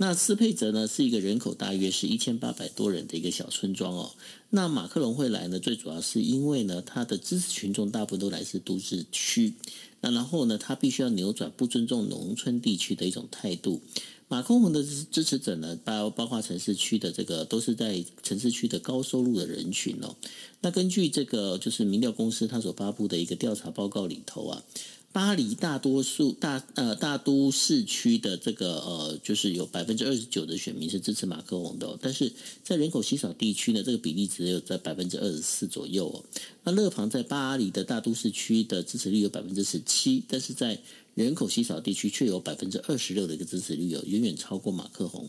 [0.00, 4.12] 那斯佩泽呢，是一个人口大约是一千八百多人的一个小村庄哦。
[4.50, 9.54] 那马克龙会来呢，最主要是因为呢，他的支持群众大部分都来自都市区。
[10.00, 13.80] 那然后呢，他必须要扭转不尊重农村地区的一种态度。
[14.28, 20.14] 马克龙的支持者呢，包包括城市区的这个，都是在城市区的高收入的人群哦。
[20.60, 24.62] 那根据这个就是民调公司他所发布的一个调查报告里头啊。
[25.10, 32.30] 巴黎大多数大呃大都市区的这个呃，就是有百分之二十九的选民是支持马克龙的，但是
[32.62, 36.22] 在人口稀少地区呢，这个比例只有在百分之二十四左右哦。
[36.62, 40.78] 那勒庞在巴黎的大都市区的支持率有百分之十七，但是在
[41.14, 45.28] 人口稀少地区却有百分之二十六的一个支持率哦，远远超过马克龙。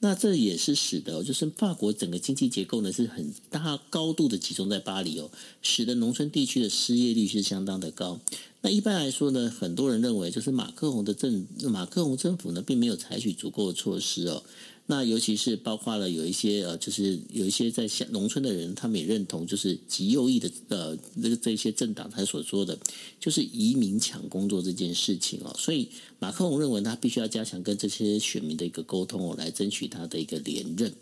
[0.00, 5.30] 那这也是使得，就是法国整个经济结构呢是很大高度的集中在巴黎哦，
[5.62, 8.20] 使得农村地区的失业率是相当的高。
[8.60, 14.42] 那一般来说呢，很多人认为就是马克宏的政马克宏政府呢，并没有采取足够的措施哦。
[14.86, 22.78] 那尤其是包括了有一些呃，就是有一些在乡农村的人，他们也认同就是极右翼的呃这个这些政党他所说的，
[23.18, 25.56] 就是移民抢工作这件事情哦。
[25.58, 30.92] 所以马克龙认为他必须要加强跟这些选民的一个沟通哦，来争取他的一个连任。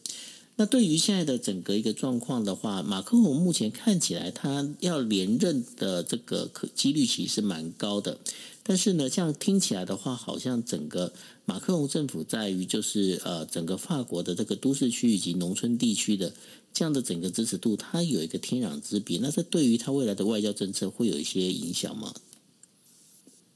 [0.55, 8.19] 那对于现在的整个一个状况的话，马克龙目前看起来他要连任的这个可几率其实蛮高的。
[8.63, 11.13] 但是呢，这样听起来的话，好像整个
[11.45, 16.33] 马克龙政府在于就是呃，整个法国的这个都市区以及农村地区的
[16.73, 19.19] 这样的整个支持度，它有一个天壤之别。
[19.19, 22.15] 那这对于他未来的外交政策会有一些影响吗？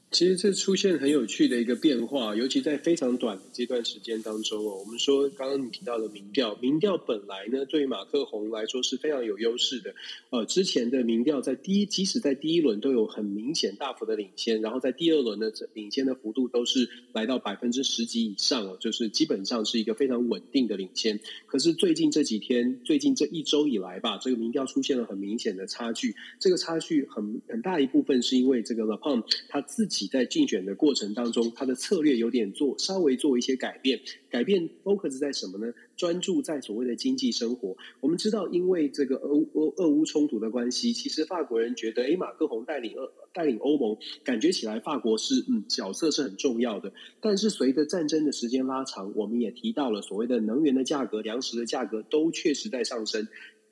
[0.09, 4.77] 其实这出现很有趣的一个变化，尤其在非常短的这段时间当中哦。
[4.79, 9.93] 我们说刚刚你提到的民调，民调本来呢对于马克宏来说是非常有优势的。
[10.29, 21.19] 呃，之前的民调在第一，即使在第一轮都有很明显大幅的领先，然后在第二轮呢，领先的幅度都是来到百分之十几以上哦，就是基本上是一个非常稳定的领先。
[21.47, 26.15] 可是最近这几天，最近这一周以来吧，这个民调出现了很明显的差距。
[26.39, 29.96] 这个差距很很大一部分是因为这个勒庞他自己。
[30.05, 33.99] 在竞选的过程当中，他的策略有点做稍微做一些改变，
[34.29, 35.73] 改变 focus 在什么呢？
[35.95, 37.75] 专注在所谓的经济生活。
[38.01, 46.91] 我们知道，因为这个俄俄俄乌冲突的关系，其实法国人觉得，哎，马克宏带领俄带领欧盟，感觉起来法国是嗯角色是很重要的。
[47.21, 53.27] 但是随着战争的时间拉长，我们也提到了所谓的能源的价格、粮食的价格都确实在上升。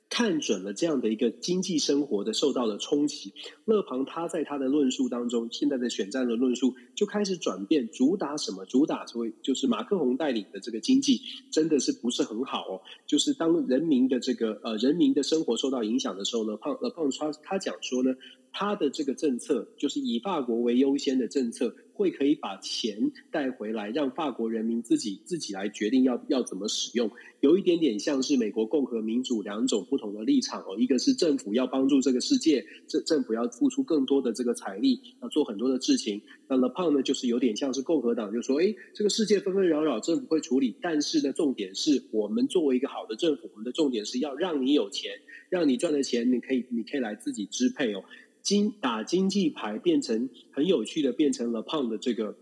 [0.08, 3.34] 看准了这样的一个经济生活的受到了冲击，
[3.64, 8.64] 勒庞他在他的论述当中，现在的选战的论述就开始转变，主打什么？
[8.66, 12.80] 主打所谓就是马克宏带领的这个经济真的是不是很好哦？
[13.06, 18.14] 就是当人民的这个呃人民的生活受到影响的时候呢，胖呃胖他他讲说呢，
[18.58, 21.76] 他的这个政策就是以法国为优先的政策。
[21.96, 30.76] 会可以把钱带回来，让法国人民自己自己来决定要要怎么使用，有一点点像是美国共和民主两种不同的立场哦。
[30.78, 36.20] 一个是政府要帮助这个世界，政政府要付出更多的这个财力，要做很多的事情。
[36.46, 45.12] 那 Le Pen 呢，就是有点像是共和党，就说：哎，这个世界纷纷扰扰，政府会处理，但是呢，重点是我们作为一个好的政府，我们的重点是要让你有钱，
[45.48, 48.04] 让你赚的钱，你可以你可以来自己支配哦。
[48.46, 52.36] 经打经济牌变成很有趣的，变成了胖的这个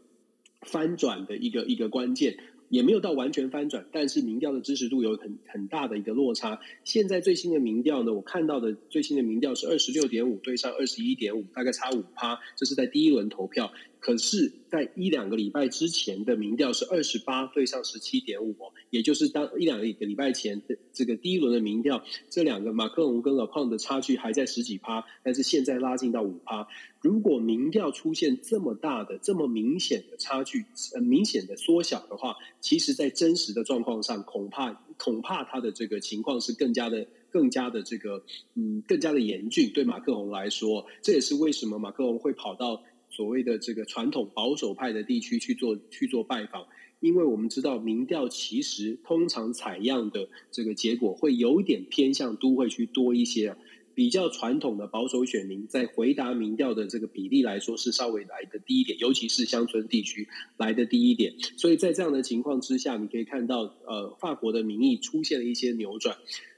[0.61, 2.37] 翻转的一个一个关键，
[2.69, 6.61] 也没有到完全翻转，但是民调的支持度有很很大的一个落差。
[6.85, 13.73] 现在最新的民调呢，我看到的最新的民调是二十六点五对上二十一点五，大概差五趴，这是在第一轮投票。
[14.05, 18.55] 可是，在一两个礼拜之前的民调是二十八对上十七点五，
[18.91, 26.69] 也就是当一两个礼拜前的这个第一轮的民调，这两个马克龙跟老胖的差距还在十几趴，但是现在拉近到五趴。
[27.01, 38.23] 如果民调出现这么大的、这么明显的差距，呃，明显的缩小的话，其实，在真实的状况上，恐怕恐怕他的这个情况是更加的、更加的这个，
[38.55, 39.71] 嗯，更加的严峻。
[39.73, 42.83] 对马克龙来说，这也是为什么马克龙会跑到。
[43.15, 46.67] 所谓的这个传统保守派的地区去做去做拜访，
[46.99, 53.57] 因为我们知道民调其实通常采样的这个结果会有点偏向都会区多一些，
[53.95, 66.17] 比较传统的保守选民在回答民调的这个比例来说是稍微来的低一点，尤其是乡村地区来的低一点，所以在这样的情况之下，你可以看到呃法国的民意出现了一些扭转。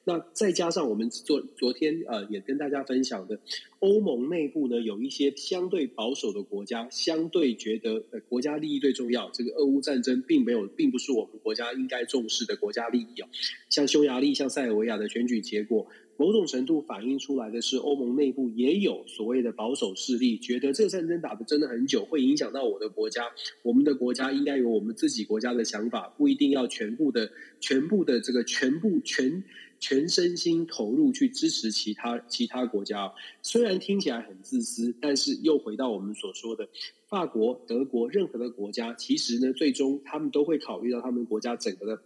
[0.09, 3.41] 那再加上我们昨昨天呃也跟大家分享的，
[3.81, 13.29] 欧盟内部呢有一些相对保守的国家，相对觉得呃国家利益最重要，这个俄乌战争并没有并不是我们国家应该重视的国家利益哦。
[13.69, 23.25] 像匈牙利、像塞尔维亚的选举结果，某种程度反映出来的是欧盟内部也有所谓的保守势力，觉得这个战争打得真的很久，会影响到我的国家，
[23.63, 29.43] 我们的国家应该有我们自己国家的想法，不一定要全部的全部的这个全部全。
[29.79, 33.13] 全身心投入去支持其他其他国家，
[33.43, 36.67] 虽然听起来很自私，但是又回到我们所说的，
[37.11, 42.03] 法国、德国任何的国家，其实呢，最终他们都会考虑到他们国家整个的。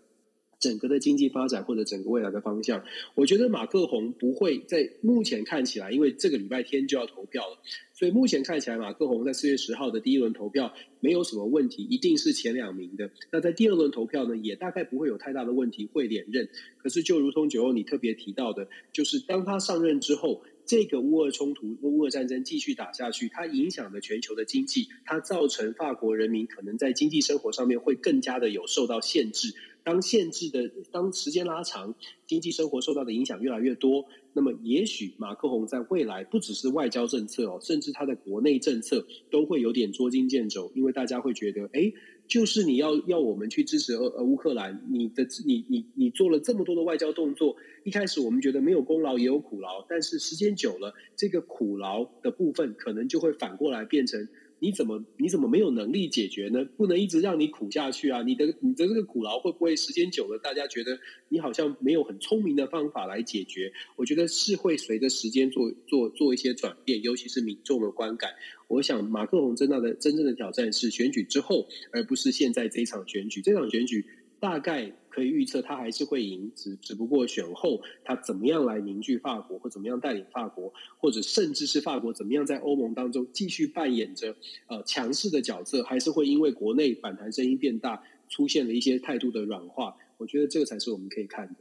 [0.60, 2.84] 整个的经济发展或者整个未来的方向，
[3.14, 7.58] 我觉得马克宏不会在目前看起来，因为这个礼拜天就要投票了，
[7.94, 13.10] 所以目前看起来马克宏在四月十号的第一轮投票没有什么问题，一定是前两名的。
[13.32, 16.48] 那在第二轮投票呢，也大概不会有太大的问题，会连任。
[16.76, 29.54] 可是就如同九欧你特别提到的，就是当他上任之后，这个乌俄冲突、乌俄战争继续打下去，它影响了全球的经济，它造成法国人民可能在经济生活上面会更加的有受到限制。
[29.84, 31.94] 当限制的，当时间拉长，
[32.26, 41.92] 经济生活受到的影响越来越多，那么也许马克宏在未来不只是外交政策哦，甚至他的国内政策都会有点捉襟见肘，因为大家会觉得，哎，
[42.28, 54.28] 就是你要要我们去支持俄俄乌克兰，你的你你你做了这么多的外交动作，一开始我们觉得没有功劳也有苦劳，但是时间久了，这个苦劳的部分可能就会反过来变成。
[54.60, 56.64] 你怎么你怎么没有能力解决呢？
[56.76, 58.22] 不能一直让你苦下去啊！
[58.22, 63.72] 你的你的这个苦劳会不会时间久了，大家觉得你好像没有很聪明的方法来解决？
[63.96, 68.30] 我觉得是会随着时间做做做一些转变，尤其是民众的观感。
[68.68, 73.40] 我想马克龙真正的真正的挑战是选举之后，而不是现在这一场选举。
[73.40, 74.04] 这场选举。
[74.40, 84.34] 大概可以预测，他还是会赢，只只不过选后他怎么样来凝聚法国，或怎么样带领法国，或者甚至是法国怎么样在欧盟当中继续扮演着
[84.66, 89.94] 呃强势的角色，还是会因为国内反弹声音变大，出现了一些态度的软化。
[90.16, 91.54] 我觉得这个才是我们可以看的。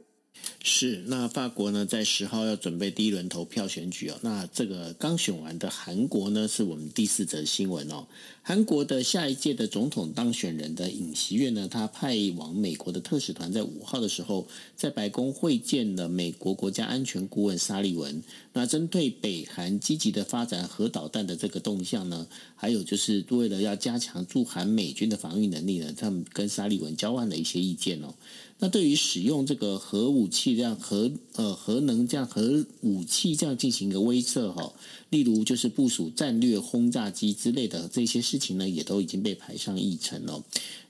[0.62, 4.18] 是，那法国呢，在十号要准备第一轮投票选举哦。
[4.22, 8.06] 那这个刚选完的韩国呢，是我们第四则新闻哦。
[8.42, 18.22] 韩国的下一届的总统当选人的尹锡悦呢，他派往美国的特使团在五号的时候，在白宫会见了美国国家安全顾问沙利文。
[18.52, 22.26] 那针对北韩积极的发展核导弹的这个动向呢，
[22.56, 28.12] 还有就是为了要加强驻韩美军的防御能力呢，他们跟沙利文交换了一些意见哦。
[28.58, 34.72] 那对于使用这个核武器这样核呃核能这样核武器这样进行一个威慑哈，
[35.10, 40.42] 例如就是部署战略轰炸机之类的这些事情呢，也都已经被排上议程了。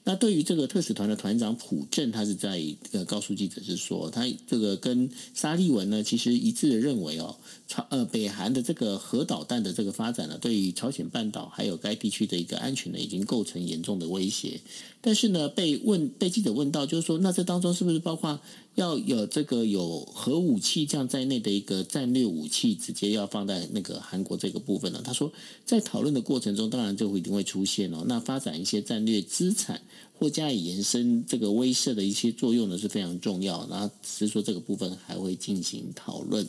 [0.05, 2.61] 那对于这个特使团的团长朴正，他是在
[2.93, 7.37] 呃告诉记者是说，他这个跟沙利文呢，其实一致的认为哦，
[7.71, 14.61] 朝呃北韩的这个核导弹的这个发展呢，对于朝鲜半岛还有该地区的一个安全呢，已经构成严重的威胁。
[15.01, 18.41] 但是呢，被问被记者问到，就是说，那这当中是不是包括
[18.75, 25.01] 要有这个有核武器这样在内的一个战略武器，直接要放在那个韩国这个部分呢？
[25.05, 25.33] 他说，
[25.65, 28.03] 在讨论的过程中，当然就会一定会出现哦。
[28.09, 29.81] 那发展一些战略资产
[30.19, 33.65] 或加以延伸这个威慑的一些作用呢，是非常重要。
[33.71, 36.45] 然后只是说这个部分还会进行讨论。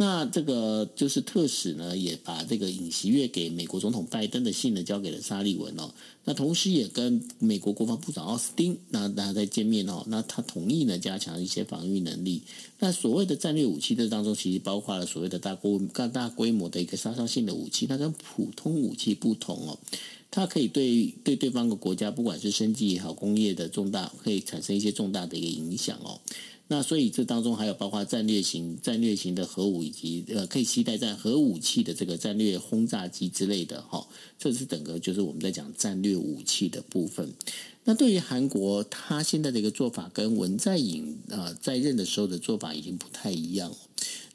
[0.00, 5.92] 那这个就是特使呢，也把这个尹锡悦给美国总统拜登的信呢，交给了沙利文哦。
[6.24, 10.04] 那同时也跟美国国防部长奥斯汀那大家在见面哦。
[10.06, 12.42] 那他同意呢，加强一些防御能力。
[12.78, 19.76] 那所谓的战略武器这当中，其实包括了所谓的大规大大规模的一个杀伤性的武器，它跟普通武器不同哦。
[20.30, 26.20] 它可以对对对方的国家，不管是生技也好，工业的重大，可以产生一些重大的一个影响哦。
[26.70, 34.06] 那所以这当中还有包括战略型、战略型的核武以及呃可以携带战核武器的这个战略轰炸机之类的哈，
[34.38, 37.32] 这是整个就是我们在讲战略武器的部分。
[37.84, 43.74] 那对于韩国，他现在的一个做法跟文在寅呃在任的时候的做法已经不太一样。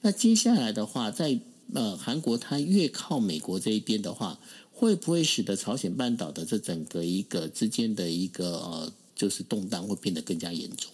[0.01, 1.39] 那接下来的话，在
[1.75, 4.39] 呃韩国他越靠美国这一边的话，
[4.71, 10.91] 会不会使得朝鲜半岛的这整个一个之间的一个呃就是动荡会变得更加严重？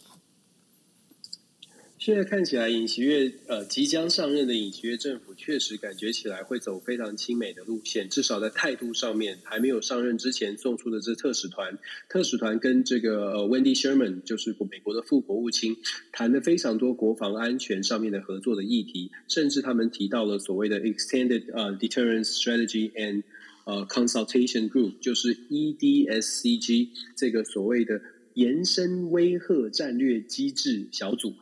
[1.99, 11.77] 现在看起来，尹锡悦呃即将上任的尹锡悦政府确实感觉起来会走非常亲美的路线，至少在态度上面，还没有上任之前送出的这特使团，
[12.07, 15.75] 特使团跟这个呃 Wendy Sherman 就是美国的副国务卿
[16.13, 23.23] 谈了非常多国防安全上面的合作的议题，甚至他们提到了所谓的 Extended 呃 Deterrence Strategy and
[23.65, 26.87] 呃 Consultation Group，就是 EDSCG
[27.17, 27.99] 这个所谓的
[28.35, 31.33] 延伸威吓战略机制小组。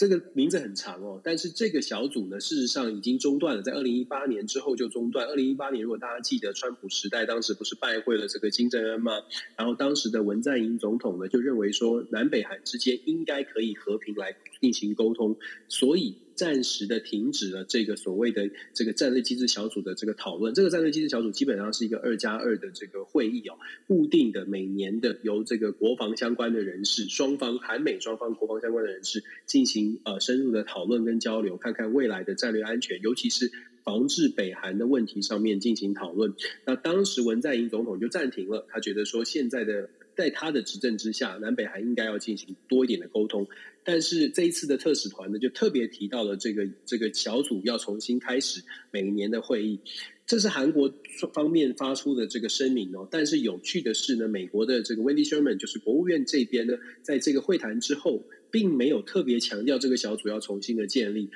[0.00, 5.26] 这个名字很长哦，但是这个小组呢，事实上已经中断了，在二零一八年之后就中断。
[5.26, 9.12] 二零一八年，如果大家记得，川普时代当时不是拜会了这个金正恩吗？
[9.58, 15.36] 然后当时的文在寅总统呢，就认为说南北韩之间应该可以和平来进行沟通，
[15.68, 16.16] 所以。
[16.40, 20.54] 暂时的停止了这个所谓的这个战略机制小组的这个讨论。
[20.54, 33.52] 这个战略机制小组基本上是一个二加二的这个会议哦，固定的每年的由这个国防相关的人士，双方韩美双方国防相关的人士进行呃深入的讨论跟交流，看看未来的战略安全，尤其是
[33.84, 36.32] 防治北韩的问题上面进行讨论。
[36.64, 39.90] 那当时文在寅总统就暂停了，他觉得说现在的。
[40.20, 43.48] 在他的执政之下，南北还应该要进行多一点的沟通。
[43.82, 49.80] 但是这一次的特使团呢，就特别提到了这个这个小组要重新开始每年的会议。
[50.26, 50.92] 这是韩国
[51.32, 53.08] 方面发出的这个声明哦。
[53.10, 61.30] 但是有趣的是呢，美国的这个 Wendy Sherman 就是国务院这边呢，在这个会谈之后，并没有特别强调这个小组要重新的建立。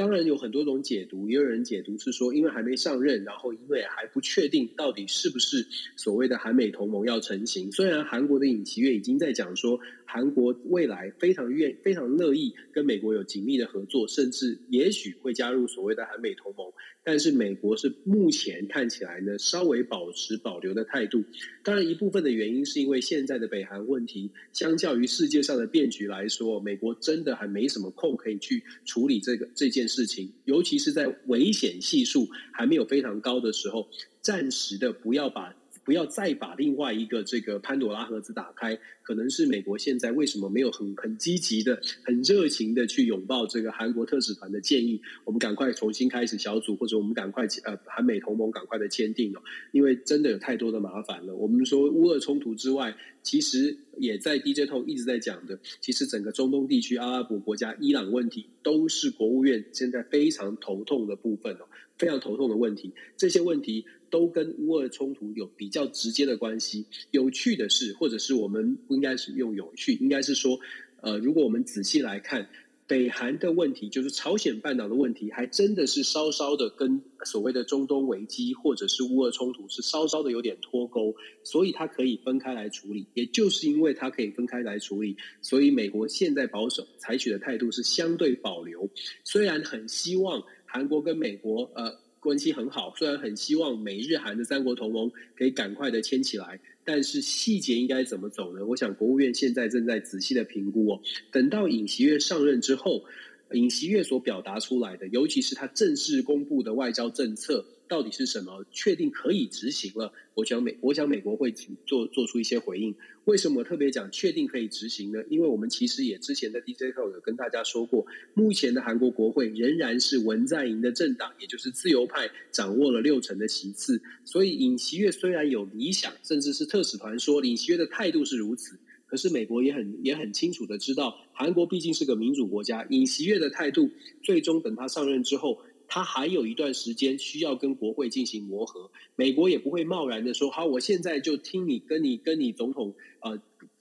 [0.00, 7.70] 当然有很多种解读，也有人解读是说，因为还没上任，然后因为还不确定到底是不是所谓的韩美同盟要成型。
[7.70, 9.78] 虽然韩国的尹锡悦已经在讲说，
[10.12, 16.66] 韩国未来非常愿、非常乐意跟美国有紧密的合作，甚至也许会加入所谓的韩美同盟。
[17.04, 21.22] 但是美国是目前看起来呢，稍微保持保留的态度。
[21.62, 30.32] 当然，一部分的原因是因为现在的北韩问题，相较于世界上的变局来说，美国真的还没什么空可以去处理这个这件事情。
[30.44, 33.88] 尤其是在危险系数还没有非常高的时候，
[34.20, 35.54] 暂时的不要把。
[35.84, 45.00] 不要再把另外一个这个潘朵拉盒子打开，可能是美国现在为什么没有很很积极的、很热情的去拥抱这个韩国特使团的建议？
[45.24, 51.34] 我们赶快重新开始小组，或者我们赶快呃韩美同盟赶快的签订哦，因为真的有太多的麻烦了。
[51.34, 61.66] 我们说乌俄冲突之外，其实也在 DJ Talk 一直在讲的，其实整个中东地区、阿拉伯国家、伊朗问题，都是国务院现在非常头痛的部分哦，
[62.00, 62.92] 非常头痛的问题。
[63.16, 63.84] 这些问题。
[64.10, 66.84] 都跟乌俄冲突有比较直接的关系。
[67.12, 70.58] 有趣的是，或者是我们不应该是用有趣，应该是说，
[71.00, 72.50] 呃，如果我们仔细来看，
[72.88, 83.06] 北韩的问题，就是朝鲜半岛的问题，还真的是稍稍的跟所谓的中东危机或者是乌俄冲突是稍稍的有点脱钩，所以它可以分开来处理。
[83.14, 88.90] 也就是因为它可以分开来处理，所以美国现在保守采取的态度是相对保留。
[89.22, 90.42] 虽然很希望
[90.72, 96.60] 韩国跟美国呃关系很好，虽然很希望美日韩的三国同盟可以赶快的牵起来。
[96.82, 98.64] 但是细节应该怎么走呢？
[98.66, 101.00] 我想国务院现在正在仔细的评估哦。
[101.30, 103.04] 等到尹锡悦上任之后，
[103.52, 107.64] 尹锡悦所表达出来的，尤其是他正式公布的外交政策。
[107.88, 108.64] 到底是什么？
[108.70, 111.52] 确定可以执行了，我想美，我想美国会
[111.84, 112.94] 做做出一些回应。
[113.24, 115.20] 为什么我特别讲确定可以执行呢？
[115.28, 124.00] 因为我们其实也之前在 DJ Talk 有跟大家说过，目前的韩国国会仍然是文在寅的政党，也就是自由派掌握了六成的席次。
[124.24, 128.78] 所以尹锡悦虽然有理想，甚至是特使团说尹锡悦的态度是如此，
[129.10, 133.90] 可是美国也很也很清楚的知道，韩国毕竟是个民主国家，尹锡悦的态度
[134.22, 135.58] 最终等他上任之后。
[135.92, 143.36] 他还有一段时间需要跟国会进行磨合，美国也不会贸然的说好，我现在就听你跟你跟你总统呃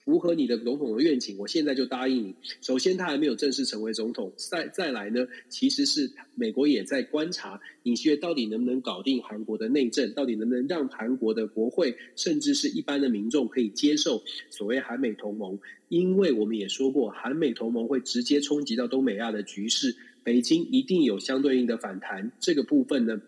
[0.10, 2.36] 符合你的总统的愿景，我现在就答应你。
[2.62, 19.95] 首先，他还没有正式成为总统，再再来呢，其实是美国也在观察尹锡悦到底能不能搞定韩国的内政，到底能不能让韩国的国会甚至是一般的民众可以接受所谓韩美同盟，因为我们也说过，韩美同盟会直接冲击到东北亚的局势。
[20.24, 23.22] 北京一定有相对应的反弹，这个部分呢，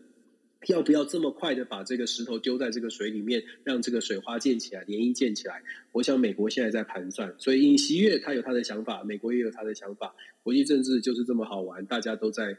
[0.67, 5.63] 要不要这么快的把这个石头丢在这个水里面，让这个水花溅起来，涟漪溅起来？
[5.91, 10.13] 我想美国现在在盘算，所以尹锡悦他有他的想法，美国也有他的想法。
[10.43, 12.55] 国际政治就是这么好玩，大家都在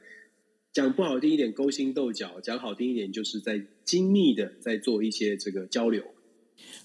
[0.72, 6.02] 讲不好听一点勾心斗角，讲好听一点就是在精密的在做一些这个交流。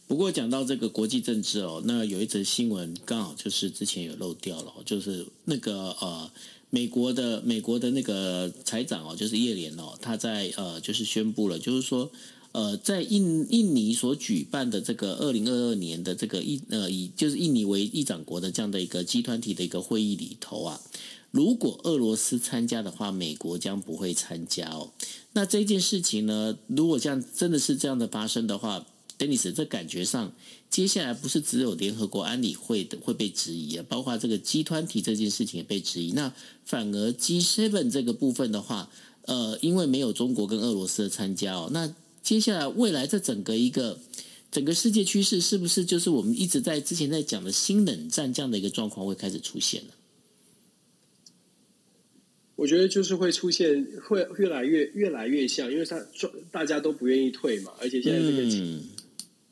[0.08, 6.32] 不过讲到这个国际政治哦，那有一则新闻刚好就是之前有漏掉了，就是那个呃。
[6.70, 12.12] 美国的美国的那个财长哦，就是叶莲哦，他在呃，就是宣布了，就是说
[12.52, 20.82] 呃，在印印尼所举办的这个二零二二年的这个印呃以就是印尼为议长国的这样的一个集团体的一个会议里头啊，
[21.32, 24.92] 如果俄罗斯参加的话，美国将不会参加哦。
[25.34, 28.86] 那这件事情呢，如果这样真的是这样的发生的话。
[29.20, 30.32] Dennis，这感觉上，
[30.70, 36.12] 接下来不是只有联合国安理会的会被质疑啊，包括这个集团体这件事情也被质疑。
[36.12, 36.32] 那
[36.66, 38.92] 反而 G7 这个部分的话，
[39.24, 43.98] 呃，因为没有中国跟俄罗斯的参加哦，那接下来未来这整个一个
[44.52, 49.88] 整个世界趋势，是不是就是我们一直在之前在讲的新冷战这样的一个状况会开始出现了？
[52.56, 56.06] 我觉得就是会出现，会越来越越来越像，因为他
[56.52, 58.44] 大家都不愿意退嘛，而且现在这个。
[58.44, 58.84] 嗯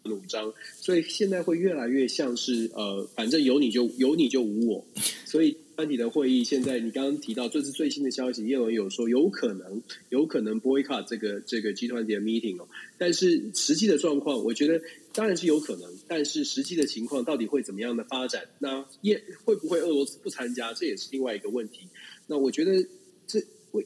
[0.05, 4.85] 主张，所以现在会越来越像是呃，反正有你就有你就无我，
[5.25, 12.67] 所以班体的会议现在你刚刚提到，这是最新的消息，叶伦有说有可能有可能 boycott 这个这个集团体的 meeting 哦，
[12.99, 14.79] 但是实际的状况，我觉得
[15.11, 18.45] 当然是有可能，但是实际的情况到底会怎么样的发展？
[18.59, 20.71] 那叶会不会俄罗斯不参加？
[20.73, 21.87] 这也是另外一个问题。
[22.27, 22.85] 那我觉得
[23.25, 23.43] 这。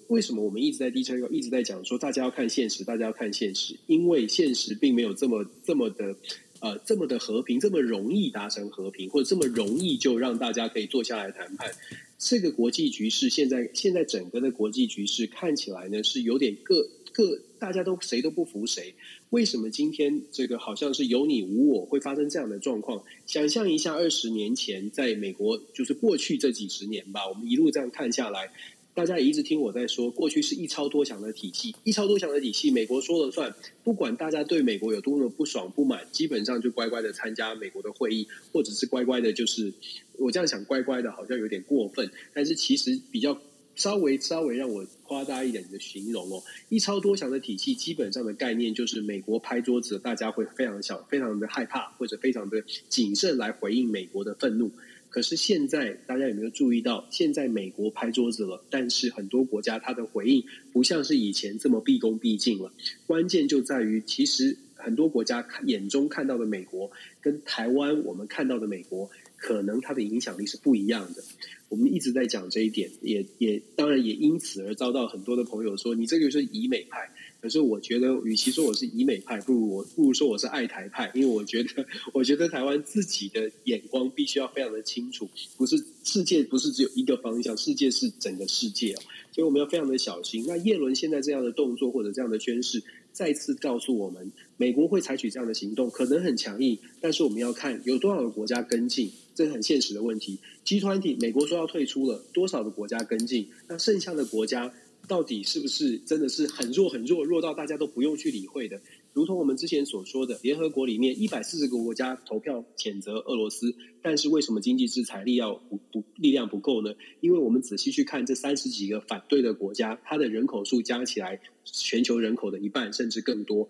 [0.07, 6.15] 为什么我们一直在低车一直在讲说大家要看现实，大家要看现实，因为现实并没有这么这么的
[6.59, 11.71] 呃这么的和平，这么容易达成和平，或者这么容易就让大家可以坐下来谈判。
[12.17, 18.93] 这个国际局势现在现在整个的国际局势看起来呢是有点各各大家都谁都不服谁。
[19.29, 23.03] 为什么今天这个好像是有你无我会发生这样的状况？
[23.25, 28.51] 想象一下二十年前在美国，就是过去这几十年吧，我们一路这样看下来。
[28.93, 39.71] 大家也一直听我在说，过去是一超多强的体系，一超多强的体系，美国说了算，不管大家对美国有多么不爽不满，基本上就乖乖的参加美国的会议，或者是乖乖的，就是
[40.17, 43.39] 我这样想，乖乖的好像有点过分，但是其实比较
[43.75, 54.69] 稍微稍微让我夸大一点的形容哦，一超多强的体系，基本上的概念就是美国拍桌子，大家会非常小，非常的害怕，或者非常的谨慎来回应美国的愤怒。
[55.09, 57.07] 可是现在，大家有没有注意到？
[57.09, 62.71] 现在美国拍桌子了，但是很多国家它的回应不像是以前这么毕恭毕敬了。
[63.07, 66.91] 关键就在于，其实很多国家眼中看到的美国，
[67.21, 71.23] 跟台湾我们看到的美国，可能它的影响力是不一样的。
[71.69, 77.09] 我们一直在讲这一点，也也当然也因此而遭到很多的朋友说：“你这个就是以美派。”
[77.41, 88.99] 可是我觉得，与其说我是以美派，不如我不如说我是爱台派，因为我觉得，我觉得台湾自己的眼光必须要非常的清楚，不是世界不是只有一个方向，世界是整个世界哦，
[89.31, 90.43] 所以我们要非常的小心。
[90.45, 100.39] 那叶伦现在这样的动作或者这样的宣示，再次告诉我们，美国会采取这样的行动，可能很强硬，但是我们要看有多少个国家跟进，这是很现实的问题。
[100.63, 103.49] 集团体，美国说要退出了，多少个国家跟进？
[103.67, 104.73] 那剩下的国家
[105.07, 108.79] 到底是不是真的是很弱很弱，弱到大家都不用去理会的？
[109.11, 116.93] 如同我们之前所说的，联合国里面一百四十个国家投票谴责俄罗斯，但是为什么经济制裁力要不不力量不够呢？
[117.19, 123.67] 因为我们仔细去看这三十几个反对的国家，它的人口数加起来，全球人口的一半甚至更多。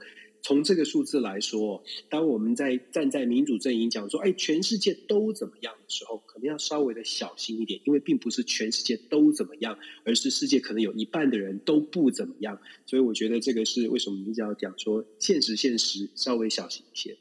[0.49, 12.59] 从这个数字来说，当我们在站在民主阵营讲说“哎，全世界都怎么样”的时候，可能要稍微的小心一点，因为并不是全世界都怎么样，而是世界可能有一半的人都不怎么样。
[12.87, 17.15] 所以，我觉得这个是为什么比较讲说现实，现实稍微小心一些。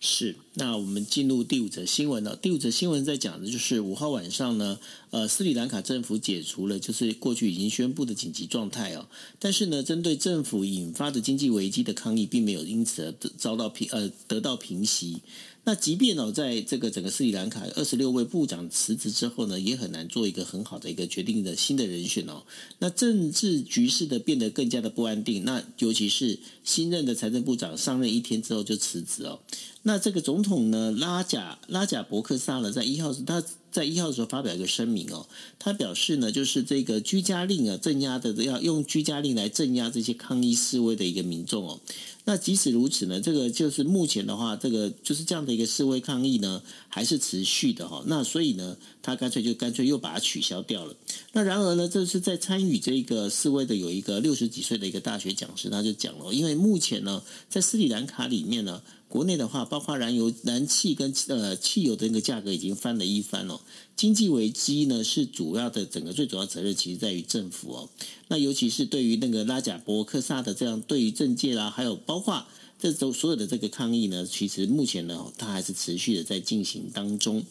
[0.00, 2.36] 是，那我们进入第五则新闻了。
[2.36, 4.78] 第五则新闻在讲的就是五号晚上呢，
[5.10, 9.08] 呃，斯里兰卡政府解除了就是过去已经宣布的紧急状态哦。
[9.40, 15.20] 但是呢，针对政府引发的经济危机的抗议，并没有因此而遭到平呃得到平息。
[15.64, 22.42] 那即便哦，在这个整个斯里兰卡二十六位部长辞职之后呢，也很难做一个很好的一个决定的新的人选哦。
[22.78, 25.44] 那政治局势的变得更加的不安定。
[25.44, 29.40] 那尤其是新任的财政部长上任一天之后就辞职哦。
[29.82, 35.26] 那这个总统呢，拉贾拉贾伯克萨呢，在一号他在一号的时候发表一个声明哦，
[35.58, 41.80] 他表示呢，就是这个居家令啊，镇压的要用居家令来镇压这些抗议示威的一个民众哦。
[42.28, 48.04] 那即使如此呢，这个就是目前的话，这个就是这样的一个示威抗议呢，还是持续的哈。
[48.06, 48.76] 那所以呢，
[49.08, 50.94] 他干脆就干脆又把它取消掉了。
[51.32, 58.82] 那然而呢，这是在参与这个示威的有一个六十几岁的一个大学讲师，他就讲了，因为目前呢，在斯里兰卡里面呢。
[59.08, 63.58] 国内的话，包括燃油、燃气跟呃汽油的那个价格已经翻了一番哦。
[63.96, 67.88] 经济危机呢是主要的，整个最主要责任其实在于政府哦。
[68.28, 72.44] 那尤其是对于那个拉贾伯克萨的这样，对于政界啦，还有包括
[72.78, 77.42] 这种所有的这个抗议呢，其实目前呢，它还是持续的在进行当中。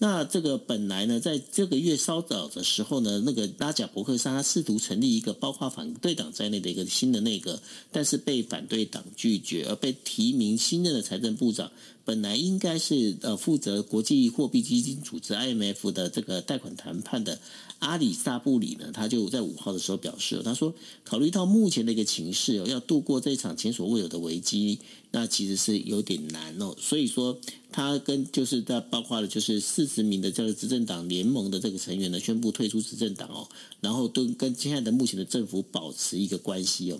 [0.00, 11.72] 那这个本来呢，在这个月稍早的时候呢，那个拉贾伯克沙他试图成立一个包括反对党在内的一个新的内阁，但是被反对党拒绝，而被提名新任的财政部长。
[12.08, 17.38] 本来应该是呃负责国际货币基金组织 IMF 的这个贷款谈判的
[17.80, 24.78] 阿里萨布里呢，他就在五号的时候表示，他说考虑到目前的一个情势哦，要度过这场前所未有的危机，
[25.10, 26.74] 那其实是有点难哦。
[26.78, 27.38] 所以说，
[27.70, 33.46] 他跟就是在包括了就是四十名的这个执政党联盟的这个成员呢，宣布退出执政党哦，
[33.82, 36.98] 然后都跟现在的目前的政府保持一个关系哦。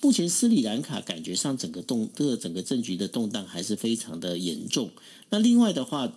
[0.00, 4.90] 目前斯里兰卡感觉上整个动这个整个政局的动荡还是非常的严重。
[5.30, 6.12] 那另外的话，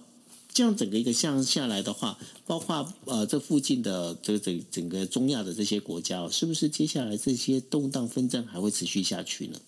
[0.54, 9.60] 这样整个一个向下来的话，包括呃这附近的这整整个中亚的这些国家，是不是接下来这些动荡纷争还会持续下去呢？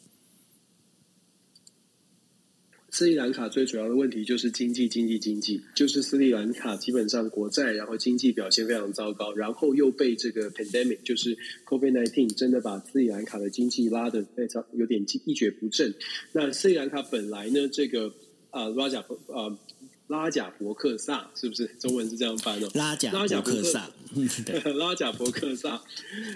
[2.93, 11.35] 斯里兰卡最主要的问题就是经济，经济，经济，就是斯里兰卡基本上国债，然后经济表现非常糟糕，然后又被这个 pandemic，就是
[11.65, 15.91] COVID-19，真的把斯里兰卡的经济拉得非常有点一蹶不振。
[16.33, 18.13] 那斯里兰卡本来呢，这个
[18.51, 19.57] 啊拉贾伯啊
[20.05, 22.69] 拉贾伯克萨是不是中文是这样翻的？
[22.75, 23.89] 拉贾伯克萨。
[24.77, 25.81] 拉贾伯克萨，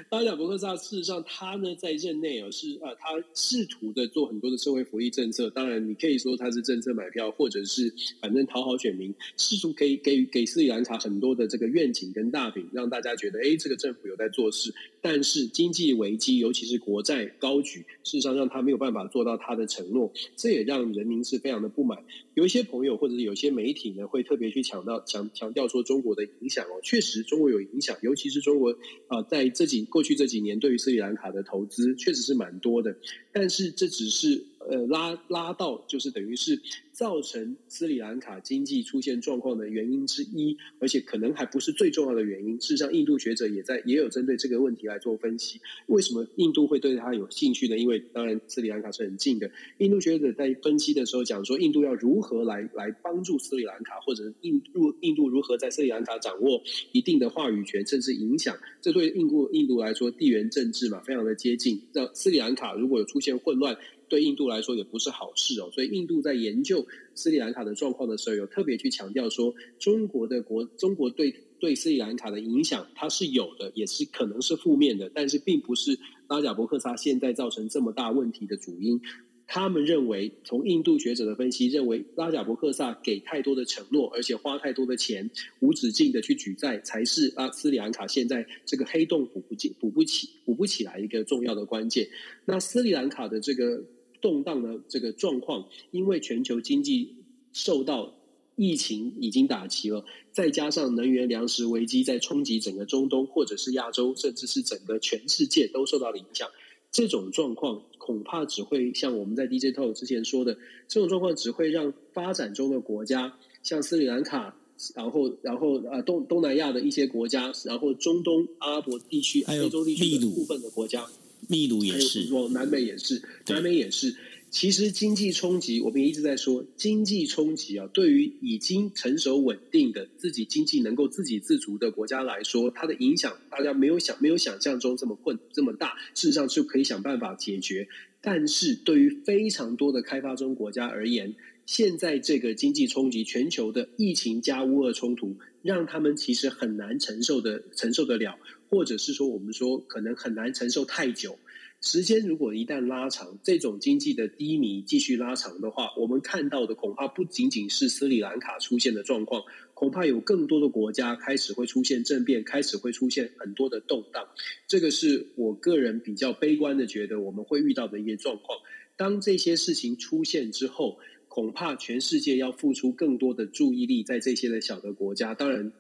[0.09, 5.49] 拉贾伯克萨，事实上他呢在任内啊是啊，他试图的做很多的社会福利政策。
[5.51, 14.73] 当然，你可以说他是政策买票，或者是反正讨好选民，试图可以给给斯里兰卡很多的这个愿景跟大饼，让大家觉得哎，这个政府有在做事。
[14.99, 22.03] 但是经济危机，尤其是国债高举，事实上让他没有办法做到他的承诺，这也让人民是非常的不满。
[22.34, 27.66] 有一些朋友或者是有些媒体呢，会特别去强调强强调说中国的影响哦，确实中国有。
[27.74, 28.72] 影响，尤其是中国
[29.07, 32.97] 啊、在这几过去这几年，对于斯里兰卡的投资确实是蛮多的，
[33.32, 34.45] 但是这只是。
[34.70, 36.61] 呃，拉拉到就是等于是
[36.91, 42.59] 造成斯里兰卡经济出现状况的原因之一，而且可能还不是最重要的原因。
[42.59, 45.59] 事实上，印度学者也在也有针对这个问题来做分析。
[45.88, 47.78] 为什么印度会对他有兴趣呢？
[47.78, 49.49] 因为当然斯里兰卡是很近的。
[49.78, 56.61] 印度学者在分析的时候讲说，印度要如何来来帮助斯里兰卡，或者印度印度如何在斯里兰卡掌握
[56.91, 58.57] 一定的话语权，甚至影响。
[58.82, 61.82] 这对印度印度来说，地缘政治嘛，非常的接近。
[61.93, 63.78] 那斯里兰卡如果有出现混乱，
[64.10, 75.97] 对印度来说也不是好事哦，所以印度在研究斯里兰卡的状况的时候，有特别去强调说，中国的国中国对对斯里兰卡的影响它是有的，也是可能是负面的，但是并不是
[76.28, 79.01] 拉贾伯克萨现在造成这么大问题的主因。
[79.49, 85.32] 他们认为，从印度学者的分析认为，拉贾伯克萨给太多的承诺，而且花太多的钱，
[85.62, 92.10] 无止境的去举债，才是啊斯里兰卡现在这个黑洞补不进、补不起、补不起来一个重要的关键。
[92.43, 93.82] 那斯里兰卡的这个。
[94.22, 97.15] 动荡的这个状况，因为全球经济
[97.53, 98.13] 受到
[98.55, 106.49] 疫情已经打击了，再加上能源粮食危机在冲击整个中东，或者是亚洲，甚至是整个全世界都受到了影响。
[106.89, 110.57] 这种状况恐怕只会像我们在 DJ Talk 之前说的，
[110.88, 114.55] 这种状况只会让发展中的国家，像斯里兰卡，
[114.95, 121.05] 然后然后呃东东南亚的一些国家，然后中东阿拉伯地区、非洲地区的部分的国家，
[121.47, 124.15] 秘鲁也是，往南美也是，南美也是。
[124.49, 127.85] 其实经济冲击，我们一直在说经济冲击啊。
[127.93, 135.95] 对于已经成熟稳定的自己经济能够自给自足的国家来说，它的影响大家没有想没有想象中这么困这么大。
[136.15, 137.89] 事实上是可以想办法解决。
[138.21, 141.35] 但是对于非常多的开发中国家而言，
[141.65, 148.39] 现在这个经济冲击，全球的疫情加乌俄冲突，让他们其实很难承受的承受得了，
[148.70, 151.38] 或者是说我们说可能很难承受太久。
[151.80, 159.43] 时间如果一旦拉长，这种经济的低迷继续拉长的话，我们看到的恐怕不仅仅是斯里兰卡出现的状况，
[159.76, 164.28] 恐怕有更多的国家开始会出现政变，开始会出现很多的动荡。
[164.68, 168.57] 这个是我个人比较悲观的，觉得我们会遇到的一些状况。
[168.95, 170.97] 当这些事情出现之后，
[171.38, 175.35] 恐怕全世界要付出更多的注意力在这些的小的国家。
[175.35, 175.71] 当然。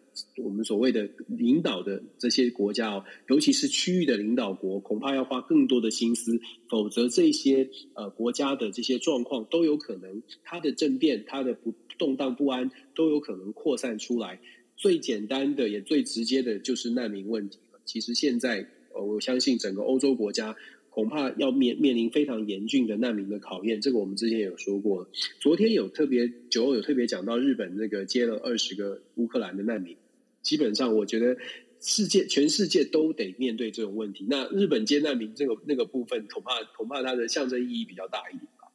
[0.43, 14.39] 我们所谓的领导的这些国家哦，尤其是区域的领导国，恐怕要花更多的心思，否则这些呃国家的这些状况都有可能，它的政变、它的不动荡不安都有可能扩散出来。
[14.75, 17.79] 最简单的也最直接的就是难民问题了。
[17.85, 20.55] 其实现在呃，我相信整个欧洲国家
[20.97, 23.79] 恐怕要面面临非常严峻的难民的考验。
[23.79, 25.07] 这个我们之前也有说过。
[25.39, 29.95] 昨天有特别九欧有特别讲到日本那个接了二十个乌克兰的难民。
[30.41, 31.37] 基本上，我觉得
[31.79, 34.25] 世界全世界都得面对这种问题。
[34.27, 38.67] 那日本接难民这个那个部分，恐怕恐怕它的象征意义比较大一点吧？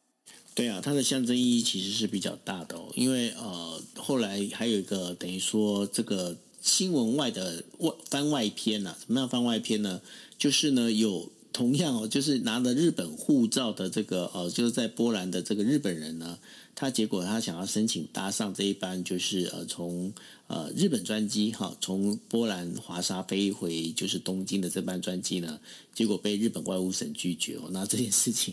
[0.55, 2.89] 对啊，它的象征意义其实是比较大的哦。
[2.95, 10.01] 因为呃，后来还有一个等于说这个新闻外的外番外篇啊，什么样番外篇呢？
[10.39, 16.39] 就是呢有同样哦，就是拿了日本护照的这个呃，就是在波兰的这个日本人呢，
[16.75, 20.13] 他结果他想要申请搭上这一班，就是呃从。
[20.49, 25.59] 呃，日本专机哈，从波兰华沙飞回就是东京的这班专机呢，
[25.95, 27.59] 结果被日本外务省拒绝。
[27.71, 28.53] 那这件事情，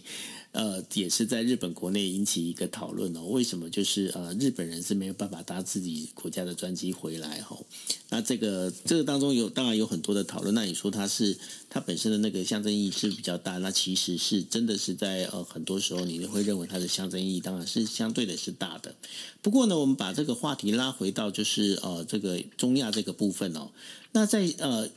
[0.52, 3.24] 呃，也是在日本国内引起一个讨论哦。
[3.26, 7.58] 为什么就是呃，日本人是没有办法搭自己国家的专机回来哈？
[8.10, 10.54] 那这个这个当中有当然有很多的讨论。
[10.54, 11.38] 那你说它是
[11.70, 18.95] 它本身的那个象征意义是比较大，那其实是真的是在呃很多时候你会认为它的象征意义当然是相对的是大的。
[19.41, 21.80] 不过呢，我们把这个话题拉回到就是。
[21.82, 23.70] 呃，这个中亚这个部分哦，
[24.12, 24.89] 那在呃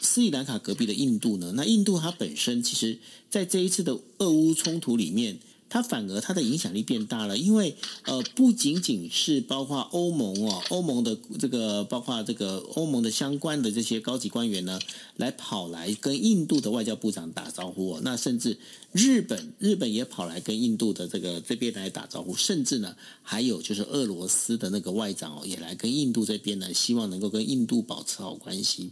[0.00, 2.98] 斯里兰卡隔壁的印度呢，那印度它本身其实
[3.30, 5.38] 在这一次的俄乌冲突里面。
[5.70, 14.80] 它反而它的影响力变大了，因为呃不仅仅是包括欧盟哦，欧盟的这个包括这个欧盟的相关的这些高级官员呢，
[15.16, 18.56] 来跑来跟印度的外交部长打招呼哦，那甚至
[18.92, 28.88] 日本日本也跑来跟印度的这个这边来打招呼，甚至呢还有就是俄罗斯的那个外长哦，也来跟印度这边呢，希望能够跟印度保持好关系。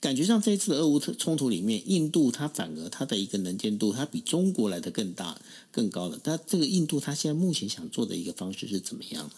[0.00, 5.40] 感觉上这一次的俄乌冲突里面，印度它反而它的一个能见度，它比中国来的更大、
[5.70, 6.18] 更高的。
[6.22, 9.34] 但这个印度它现在目前想做的一个方式是怎么样的？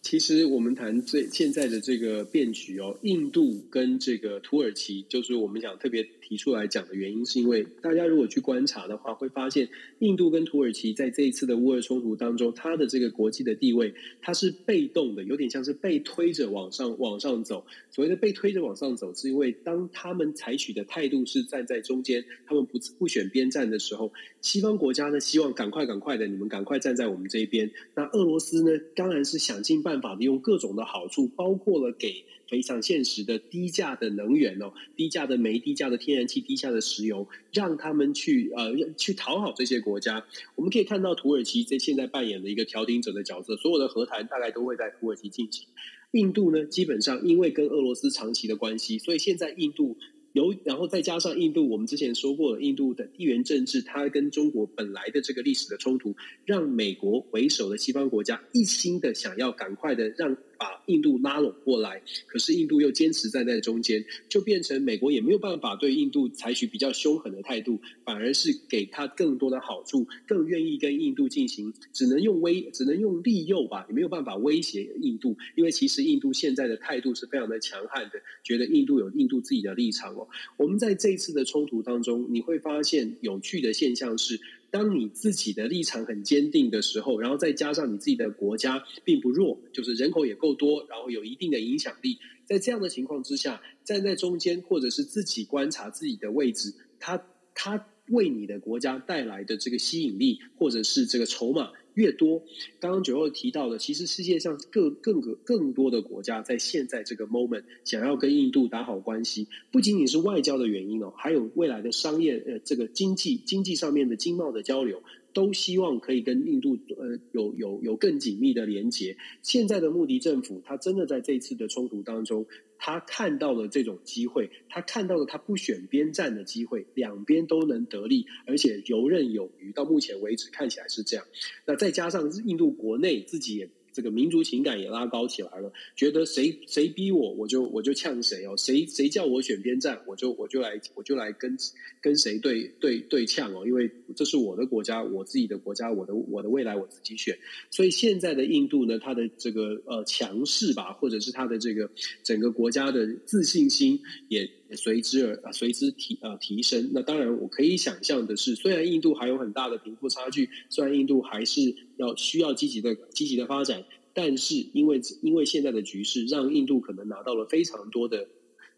[0.00, 6.08] 其实我们谈最现在的这个变局哦，印度跟这个土耳其，就是我们想特别。
[6.32, 9.68] 提出来讲的原因，是因为大家如果去观察的话，会发现
[9.98, 17.66] 印度跟土耳其在这一次的乌俄冲突当中，它的这个国际的地位，它是被动的，有点像是被推着往上往上走。
[17.90, 24.10] 所谓的被推着往上走，是因为当他们采取的态度是站在中间，他们不不选边站的时候，
[24.40, 27.70] 西方国家呢希望赶快赶快的，你们赶快站在我们这一边。
[27.94, 32.24] 那俄罗斯呢，当然是想尽办法的用各种的好处，包括了给。
[32.52, 40.22] 非常现实的低价的能源哦，低价的煤、低价的天然气、低价的石油，让他们去呃去讨好这些国家。
[40.54, 45.66] 我们可以看到土耳其在现在扮演的一个调停者的角色，所有的和谈大概都会在土耳其进行。
[46.10, 49.96] 印度呢，基本上因为跟俄罗斯长期的关系，所以现在印度。
[50.34, 80.28] 有，然后再加上印度，我们之前说过了，印度的地缘政治，它跟中国本来的这个历史的冲突，让美国为首的西方国家一心的想要赶快的让把印度拉拢过来，可是印度又坚持站在中间，就变成美国也没有办法对印度采取比较凶狠的态度，反而是给他更多的好处，更愿意跟印度进行，只能用威，只能用利诱吧，也没有办法威胁印度，因为其实印度现在的态度是非常的强悍的，觉得印度有印度自己的立场哦。
[80.56, 84.38] 我们在这一次的冲突当中，你会发现有趣的现象是，
[84.72, 97.22] 当你自己的立场很坚定的时候，然后再加上你自己的国家并不弱，就是人口也够多，然后有一定的影响力，在这样的情况之下，站在中间或者是自己观察自己的位置，他
[97.54, 101.70] 他为你的国家带来的这个吸引力，或者是这个筹码。
[101.94, 102.42] 越多，
[102.80, 119.16] 刚刚九二提到的，其实世界上各更个更多的国家在现在这个 moment 想要跟印度打好关系，不仅仅是外交的原因哦，还有未来的商业呃这个经济经济上面的经贸的交流，都希望可以跟印度呃有有有更紧密的连结。
[119.42, 122.46] 现在的穆迪政府，他真的在这次的冲突当中。
[122.84, 129.70] 他看到了这种机会，他看到了他不选边站的机会，两边都能得利，而且游刃有余。
[129.70, 131.24] 到目前为止看起来是这样。
[131.64, 133.70] 那再加上印度国内自己也。
[133.92, 141.56] 这个民族情感也拉高起来了，觉得谁谁逼我，我就我就呛谁哦，谁谁叫我选边站，我就我就来我就来跟
[142.00, 147.36] 跟谁对对对呛哦，因为这是我的国家，我自己的国家，我的我的未来我自己选。
[147.70, 151.90] 所以现在的印度呢，它的这个呃强势吧，或者是它的这个
[152.22, 156.90] 整个国家的自信心也随之而随之提呃提升。
[156.92, 161.74] 那当然，我可以想象的是，虽然印度还有很大的贫富差距，虽然印度还是。
[161.98, 168.26] 要需要积极的积极的发展，但是因为因为现在的局势，让印度可能拿到了非常多的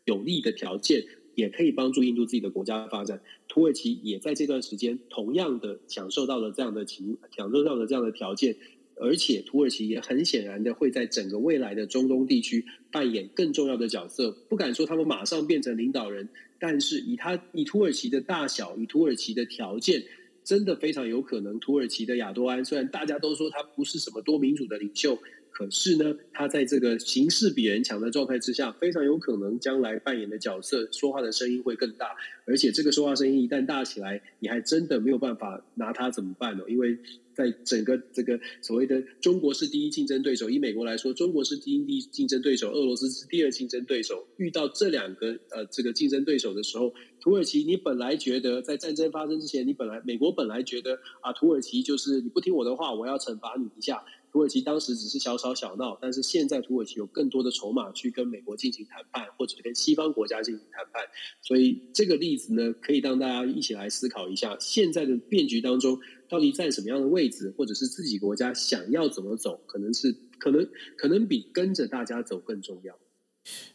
[0.05, 3.23] 有利的条件，也可以帮助印度自己的国家发展。
[3.49, 8.57] 土耳其也在这段时间同样的享受到了这样的情，享受到了这样的条件，
[9.05, 14.33] 而且土耳其也很显然的会在整个未来的中东地区扮演更重要的角色。
[14.49, 16.29] 不敢说他们马上变成领导人，
[16.59, 20.03] 但是以他以土耳其的大小，以土耳其的条件。
[20.45, 25.19] 真的非常有可能，土耳其的亚多安虽然大家都说他不是什么多民主的领袖，
[25.55, 32.09] 可是呢，他在这个形势比人强的状态之下，非常有可能将来扮演的角色、说话的声音会更大。
[32.45, 36.65] 而且这个说话声音一旦大起来，你还真的没有办法拿他怎么办呢？
[36.69, 36.99] 因为
[37.33, 44.27] 在整个这个所谓的中国是第一竞争对手，以美国来说，中国是第一竞争对手，俄罗斯是第二竞争对手。
[44.37, 54.05] 遇到这两个呃这个竞争对手的时候，土耳其，你本来觉得在战争发生之前，你本来美国本来觉得啊，土耳其就是你不听我的话，我要惩罚你一下。
[54.35, 61.05] 土耳其当时只是小吵小闹，但是现在土耳其有更多的筹码去跟美国进行谈判，或者跟西方国家进行谈判。
[61.41, 70.69] 所以这个例子呢，可以让大家一起来思考一下，现在的变局当中，到底在什么样的位置，或者是自己国家想要怎么走，可能是可能
[70.99, 72.99] 可能比跟着大家走更重要。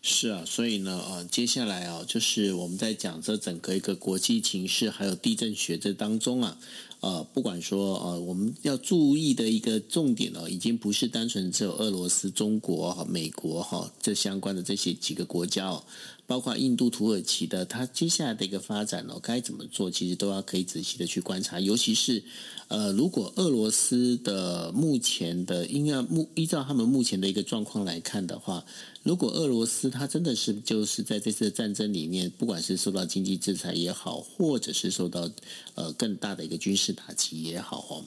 [0.02, 6.58] 是啊，所以呢，呃，接下来啊，就是我们在讲这整个一个国际情势，还有地震学这当中啊，
[7.02, 15.84] 呃，不管说呃，我们要注意的一个重点哦，已经不是单纯只有俄罗斯、中国哈、美国哈这相关的这些几个国家哦。
[16.30, 21.60] 包括印度、土耳其的，它接下来的一个发展哦，该怎么做，其实都要可以仔细的去观察。
[21.60, 22.24] 尤其是，
[22.68, 28.64] 呃，如果俄罗斯的目前的，应该目依照他们目前的一个状况来看的话，
[29.02, 35.28] 如果俄罗斯它真的是就是在这次战争里面，不管是受到经济制裁也好，或者是受到
[35.74, 38.06] 呃更大的一个军事打击也好哦。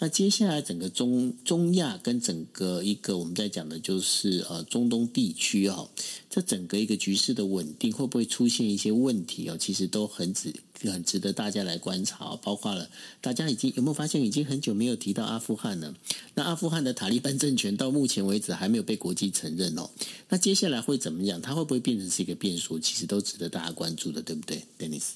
[0.00, 5.88] 那接下来整个中中亚跟整个一个我们在讲的就是呃中东地区哈，
[6.30, 9.56] 这整个一个局势的稳定会不会出现一些问题哦？
[9.58, 12.88] 其实都很值很值得大家来观察，包括了
[13.20, 15.92] 大家已经有没有发现已经很久没有提到阿富汗了？
[16.34, 19.90] 那阿富汗的塔利班政权到目前为止还没有被国际承认哦。
[20.28, 21.42] 那接下来会怎么样？
[21.42, 22.78] 它会不会变成是一个变数？
[22.78, 25.14] 其实都值得大家关注的，对不对，Dennis？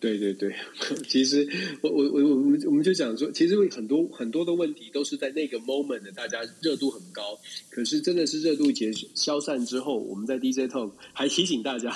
[0.00, 0.54] 对对对，
[1.06, 1.46] 其实
[1.82, 7.38] 我我我我们我们就讲说，其实很多很多的问题都是在那个 moment 的，大家热度很高。
[7.68, 11.90] 可是真的是热度结消散之后，我们在 DJ Talk 还提醒大家，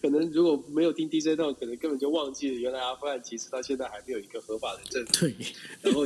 [0.00, 5.26] 可能如果没有听 DJ Talk，可能根本就忘记了原来阿富汗其实到现在还没有一个合法的政府。
[5.26, 5.34] 对，
[5.82, 6.04] 然后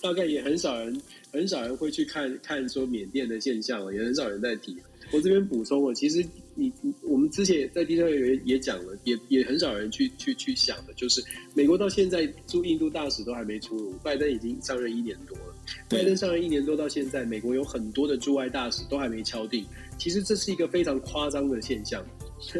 [0.00, 0.98] 大概也很少人
[1.30, 4.74] 很少人会去看看说缅甸的现象，也很少人在提。
[5.12, 6.24] 我这边补充我，其实
[6.54, 11.22] 你你我们之前也在地上也也讲了，也也很少人去去去想的，就是
[11.54, 15.54] 美国到现在驻印度大使都还没出炉，拜登已经上任一年多了，
[15.88, 19.64] 拜登上任一年多到现在，美国有很多的驻外大使都还没敲定，
[19.98, 22.04] 其实这是一个非常夸张的现象。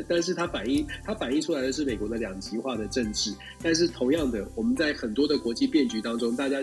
[0.09, 3.35] 但是它反映，它反映出来的是美国的两极化的政治。
[3.63, 6.59] 但是同样的，我们在很多的国际变局当中，大家，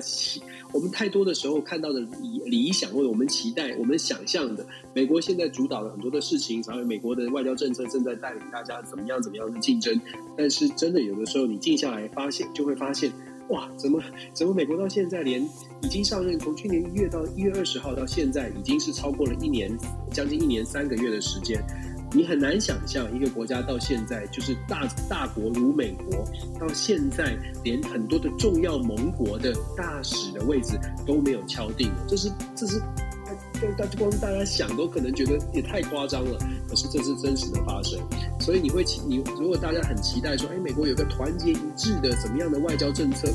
[0.74, 10.00] 我们太多的时候看到的理理想或者我们期待、我们想象的，美国现在主导了很多的事情，然后美国的外交政策正在带领大家怎么样怎么样的竞争。
[10.38, 13.12] 但是真的有的时候，你静下来发现，就会发现，
[13.50, 14.02] 哇，怎么
[14.34, 15.44] 怎么美国到现在连
[15.82, 19.76] 已经上任，从去年一月到一月二十号到现在，已经是超过了一年，
[20.12, 21.62] 将近一年三个月的时间。
[22.12, 26.26] 你很难想象一个国家到现在就是大大国如美国，
[26.60, 32.82] 到现在连很多的重要盟国的大使的位置都没有敲定，这是这是。
[33.78, 36.38] 大光大家想都可能觉得也太夸张了，
[36.68, 38.00] 可是这是真实的发生，
[38.40, 43.28] 所以你会期你如果大家很期待说，哎，美国有个团结一致的怎么样的外交政策？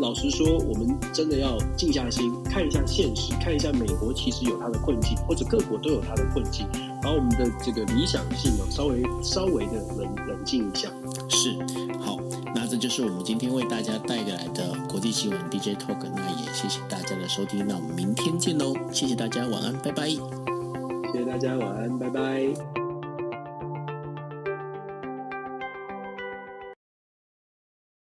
[0.00, 6.66] 老实说，我们真的要静下心看一下现实，看一下美国其实有它的困境，或者各国都有它的困境，
[7.00, 10.88] 把我们的这个理想性哦稍微稍微的冷冷静一下。
[11.28, 11.56] 是，
[12.00, 12.18] 好，
[12.54, 20.08] 那这就是我们今天为大家带来的国际新闻 DJ Talk，那也谢谢大家的收听，那我们明天见喽，谢谢大家，晚安，拜拜。
[20.08, 20.18] 谢
[21.20, 22.83] 谢大家，晚安，拜拜。